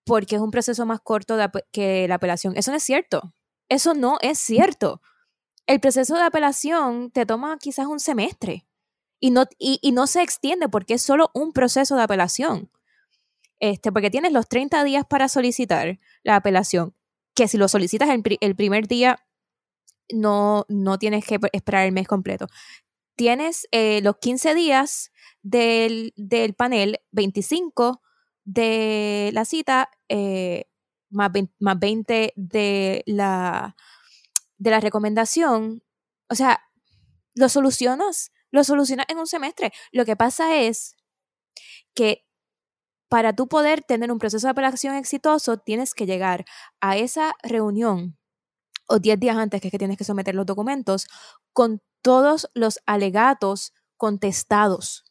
porque 0.04 0.36
es 0.36 0.40
un 0.40 0.52
proceso 0.52 0.86
más 0.86 1.00
corto 1.00 1.36
que 1.72 2.06
la 2.08 2.14
apelación. 2.14 2.56
Eso 2.56 2.70
no 2.70 2.76
es 2.76 2.84
cierto. 2.84 3.34
Eso 3.68 3.94
no 3.94 4.18
es 4.22 4.38
cierto. 4.38 5.00
El 5.66 5.80
proceso 5.80 6.14
de 6.14 6.22
apelación 6.22 7.10
te 7.10 7.26
toma 7.26 7.58
quizás 7.58 7.86
un 7.86 8.00
semestre 8.00 8.66
y 9.20 9.30
no, 9.30 9.44
y, 9.58 9.92
no 9.92 10.06
se 10.06 10.22
extiende 10.22 10.68
porque 10.68 10.94
es 10.94 11.02
solo 11.02 11.30
un 11.34 11.52
proceso 11.52 11.96
de 11.96 12.02
apelación. 12.02 12.70
Este, 13.60 13.92
porque 13.92 14.10
tienes 14.10 14.32
los 14.32 14.48
30 14.48 14.82
días 14.84 15.04
para 15.08 15.28
solicitar 15.28 16.00
la 16.22 16.36
apelación, 16.36 16.94
que 17.34 17.46
si 17.46 17.58
lo 17.58 17.68
solicitas 17.68 18.08
el, 18.08 18.56
primer 18.56 18.88
día, 18.88 19.24
no, 20.12 20.64
no 20.68 20.98
tienes 20.98 21.24
que 21.24 21.38
esperar 21.52 21.86
el 21.86 21.92
mes 21.92 22.08
completo 22.08 22.48
tienes 23.20 23.68
eh, 23.70 24.00
los 24.00 24.16
15 24.16 24.54
días 24.54 25.12
del, 25.42 26.14
panel, 26.56 27.00
25 27.10 28.00
de 28.46 29.28
la 29.34 29.44
cita, 29.44 29.90
eh, 30.08 30.70
más, 31.10 31.30
20, 31.30 32.32
de 32.34 33.02
la, 33.04 33.76
de 34.56 34.70
la 34.70 34.80
recomendación. 34.80 35.82
O 36.30 36.34
sea, 36.34 36.62
lo 37.34 37.50
solucionas, 37.50 38.32
lo 38.50 38.64
solucionas 38.64 39.04
en 39.10 39.18
un 39.18 39.26
semestre. 39.26 39.70
Lo 39.92 40.06
que 40.06 40.16
pasa 40.16 40.56
es 40.56 40.96
que 41.92 42.24
para 43.10 43.34
tú 43.34 43.48
poder 43.48 43.82
tener 43.82 44.12
un 44.12 44.20
proceso 44.20 44.46
de 44.46 44.52
apelación 44.52 44.94
exitoso, 44.94 45.58
tienes 45.58 45.94
que 45.94 46.06
llegar 46.06 46.44
a 46.80 46.96
esa 46.96 47.34
reunión 47.42 48.16
o 48.86 49.00
10 49.00 49.18
días 49.18 49.36
antes 49.36 49.60
que 49.60 49.66
es 49.66 49.72
que 49.72 49.78
tienes 49.78 49.98
que 49.98 50.04
someter 50.04 50.36
los 50.36 50.46
documentos 50.46 51.08
con 51.52 51.82
todos 52.02 52.48
los 52.54 52.78
alegatos 52.86 53.74
contestados. 53.96 55.04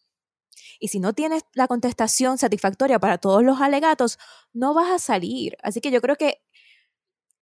Y 0.79 0.87
si 0.87 1.01
no 1.01 1.11
tienes 1.11 1.43
la 1.53 1.67
contestación 1.67 2.37
satisfactoria 2.37 2.99
para 2.99 3.17
todos 3.17 3.43
los 3.43 3.59
alegatos, 3.59 4.17
no 4.53 4.73
vas 4.73 4.91
a 4.91 4.99
salir. 4.99 5.57
Así 5.61 5.81
que 5.81 5.91
yo 5.91 5.99
creo 5.99 6.15
que 6.15 6.41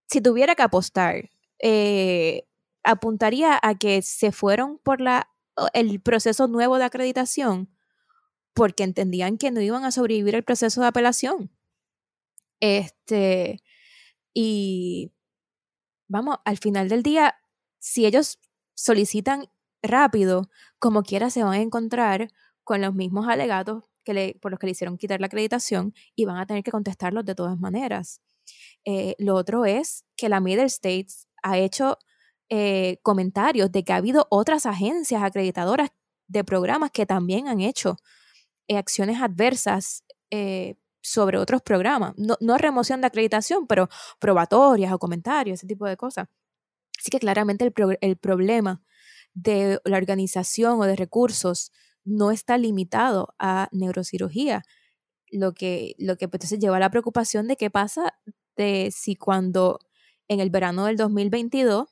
si 0.08 0.22
tuviera 0.22 0.56
que 0.56 0.64
apostar, 0.64 1.30
eh, 1.60 2.48
apuntaría 2.84 3.60
a 3.62 3.76
que 3.76 4.02
se 4.02 4.32
fueron 4.32 4.80
por 4.80 5.02
la, 5.02 5.30
el 5.74 6.02
proceso 6.02 6.48
nuevo 6.48 6.80
de 6.80 6.86
acreditación 6.86 7.77
porque 8.58 8.84
entendían 8.84 9.38
que 9.38 9.52
no 9.52 9.62
iban 9.62 9.86
a 9.86 9.92
sobrevivir 9.92 10.34
el 10.34 10.44
proceso 10.44 10.82
de 10.82 10.88
apelación. 10.88 11.52
Este, 12.60 13.62
y 14.34 15.12
vamos, 16.08 16.38
al 16.44 16.58
final 16.58 16.90
del 16.90 17.04
día, 17.04 17.36
si 17.78 18.08
ellos 18.08 18.40
solicitan 18.74 19.46
rápido, 19.84 20.50
como 20.80 21.04
quiera 21.04 21.30
se 21.30 21.44
van 21.44 21.54
a 21.54 21.62
encontrar 21.62 22.30
con 22.64 22.82
los 22.82 22.96
mismos 22.96 23.28
alegatos 23.28 23.84
que 24.04 24.16
le, 24.16 24.40
por 24.42 24.50
los 24.50 24.60
que 24.60 24.66
le 24.66 24.72
hicieron 24.72 24.98
quitar 24.98 25.22
la 25.22 25.28
acreditación 25.28 25.94
y 26.16 26.26
van 26.26 26.38
a 26.38 26.48
tener 26.48 26.64
que 26.64 26.72
contestarlos 26.72 27.26
de 27.26 27.36
todas 27.36 27.60
maneras. 27.60 28.22
Eh, 28.86 29.14
lo 29.20 29.36
otro 29.36 29.66
es 29.66 30.04
que 30.16 30.30
la 30.30 30.40
Middle 30.40 30.66
States 30.66 31.28
ha 31.44 31.60
hecho 31.60 32.00
eh, 32.50 32.98
comentarios 33.04 33.72
de 33.72 33.84
que 33.84 33.94
ha 33.94 33.98
habido 33.98 34.26
otras 34.32 34.66
agencias 34.66 35.22
acreditadoras 35.22 35.92
de 36.28 36.44
programas 36.44 36.90
que 36.90 37.06
también 37.06 37.48
han 37.48 37.62
hecho 37.62 37.98
acciones 38.76 39.22
adversas 39.22 40.04
sobre 41.02 41.38
otros 41.38 41.62
programas. 41.62 42.14
No, 42.18 42.58
remoción 42.58 43.02
de 43.02 43.08
acreditación, 43.08 43.66
pero 43.68 43.88
probatorias 44.20 44.92
o 44.92 45.00
comentarios, 45.00 45.60
ese 45.60 45.68
tipo 45.68 45.86
de 45.86 45.96
cosas. 45.96 46.28
Así 47.00 47.10
que 47.12 47.20
claramente 47.20 47.66
el, 47.66 47.98
el 48.02 48.18
problema 48.18 48.82
de 49.34 49.80
la 49.86 49.98
organización 49.98 50.80
o 50.80 50.84
de 50.84 50.96
recursos 50.96 51.72
no 52.04 52.32
está 52.32 52.58
limitado 52.58 53.36
a 53.40 53.70
neurocirugía. 53.72 54.64
Lo 55.32 55.54
que, 55.54 55.96
lo 55.98 56.18
que 56.18 56.28
pues, 56.28 56.40
entonces 56.40 56.60
lleva 56.60 56.78
a 56.78 56.80
la 56.80 56.90
preocupación 56.90 57.48
de 57.48 57.58
qué 57.58 57.70
pasa 57.70 58.14
de 58.56 58.92
si 58.96 59.16
cuando 59.16 59.80
en 60.28 60.40
el 60.40 60.50
verano 60.50 60.86
del 60.86 60.98
2022 60.98 61.88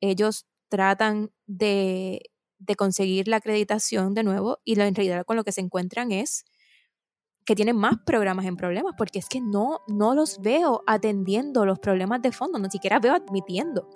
ellos 0.00 0.46
tratan 0.68 1.30
de, 1.46 2.30
de 2.66 2.76
conseguir 2.76 3.28
la 3.28 3.36
acreditación 3.38 4.14
de 4.14 4.22
nuevo 4.22 4.58
y 4.64 4.78
en 4.80 4.94
realidad 4.94 5.24
con 5.24 5.36
lo 5.36 5.44
que 5.44 5.52
se 5.52 5.60
encuentran 5.60 6.12
es 6.12 6.44
que 7.44 7.56
tienen 7.56 7.76
más 7.76 7.94
programas 8.06 8.46
en 8.46 8.56
problemas, 8.56 8.94
porque 8.96 9.18
es 9.18 9.28
que 9.28 9.40
no, 9.40 9.80
no 9.88 10.14
los 10.14 10.40
veo 10.40 10.82
atendiendo 10.86 11.66
los 11.66 11.80
problemas 11.80 12.22
de 12.22 12.30
fondo, 12.30 12.58
no 12.58 12.70
siquiera 12.70 13.00
veo 13.00 13.14
admitiendo 13.14 13.88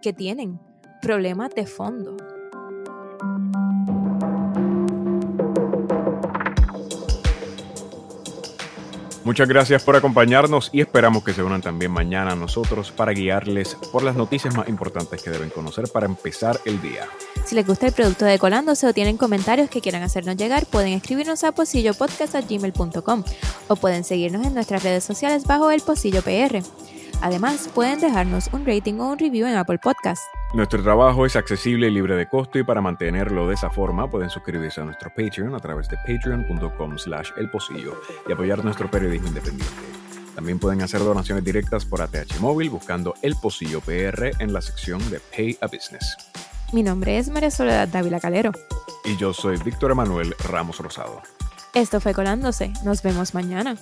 que 0.00 0.12
tienen 0.12 0.58
problemas 1.02 1.54
de 1.54 1.66
fondo. 1.66 2.16
Muchas 9.26 9.48
gracias 9.48 9.82
por 9.82 9.96
acompañarnos 9.96 10.70
y 10.72 10.80
esperamos 10.80 11.24
que 11.24 11.32
se 11.32 11.42
unan 11.42 11.60
también 11.60 11.90
mañana 11.90 12.30
a 12.30 12.36
nosotros 12.36 12.92
para 12.92 13.10
guiarles 13.10 13.74
por 13.90 14.04
las 14.04 14.14
noticias 14.14 14.54
más 14.54 14.68
importantes 14.68 15.20
que 15.20 15.30
deben 15.30 15.50
conocer 15.50 15.88
para 15.92 16.06
empezar 16.06 16.60
el 16.64 16.80
día. 16.80 17.08
Si 17.44 17.56
les 17.56 17.66
gusta 17.66 17.88
el 17.88 17.92
producto 17.92 18.24
de 18.24 18.38
Colándose 18.38 18.86
o 18.86 18.92
tienen 18.92 19.16
comentarios 19.16 19.68
que 19.68 19.80
quieran 19.80 20.04
hacernos 20.04 20.36
llegar, 20.36 20.64
pueden 20.66 20.92
escribirnos 20.92 21.42
a 21.42 21.50
posillopodcast.gmail.com 21.50 23.24
o 23.66 23.74
pueden 23.74 24.04
seguirnos 24.04 24.46
en 24.46 24.54
nuestras 24.54 24.84
redes 24.84 25.02
sociales 25.02 25.42
bajo 25.42 25.72
el 25.72 25.80
Posillo 25.80 26.22
PR. 26.22 26.62
Además, 27.20 27.68
pueden 27.74 27.98
dejarnos 27.98 28.48
un 28.52 28.64
rating 28.64 28.94
o 29.00 29.10
un 29.10 29.18
review 29.18 29.48
en 29.48 29.56
Apple 29.56 29.78
Podcasts. 29.82 30.24
Nuestro 30.54 30.82
trabajo 30.82 31.26
es 31.26 31.36
accesible 31.36 31.88
y 31.88 31.90
libre 31.90 32.14
de 32.14 32.28
costo 32.28 32.58
y 32.58 32.62
para 32.62 32.80
mantenerlo 32.80 33.48
de 33.48 33.54
esa 33.54 33.68
forma 33.68 34.08
pueden 34.08 34.30
suscribirse 34.30 34.80
a 34.80 34.84
nuestro 34.84 35.10
Patreon 35.10 35.54
a 35.54 35.58
través 35.58 35.88
de 35.88 35.96
patreon.com 35.98 36.98
slash 36.98 37.30
elposillo 37.36 38.00
y 38.28 38.32
apoyar 38.32 38.64
nuestro 38.64 38.90
periodismo 38.90 39.28
independiente. 39.28 39.74
También 40.34 40.58
pueden 40.58 40.82
hacer 40.82 41.00
donaciones 41.00 41.44
directas 41.44 41.84
por 41.84 42.00
ATH 42.00 42.40
Móvil 42.40 42.70
buscando 42.70 43.14
El 43.22 43.34
Pocillo 43.36 43.80
PR 43.80 44.30
en 44.38 44.52
la 44.52 44.60
sección 44.60 44.98
de 45.10 45.18
Pay 45.18 45.58
a 45.60 45.66
Business. 45.66 46.16
Mi 46.72 46.82
nombre 46.82 47.18
es 47.18 47.28
María 47.28 47.50
Soledad 47.50 47.88
Dávila 47.88 48.20
Calero. 48.20 48.52
Y 49.04 49.16
yo 49.16 49.32
soy 49.32 49.56
Víctor 49.58 49.92
Emanuel 49.92 50.34
Ramos 50.48 50.78
Rosado. 50.78 51.22
Esto 51.74 52.00
fue 52.00 52.14
Colándose. 52.14 52.72
Nos 52.84 53.02
vemos 53.02 53.34
mañana. 53.34 53.76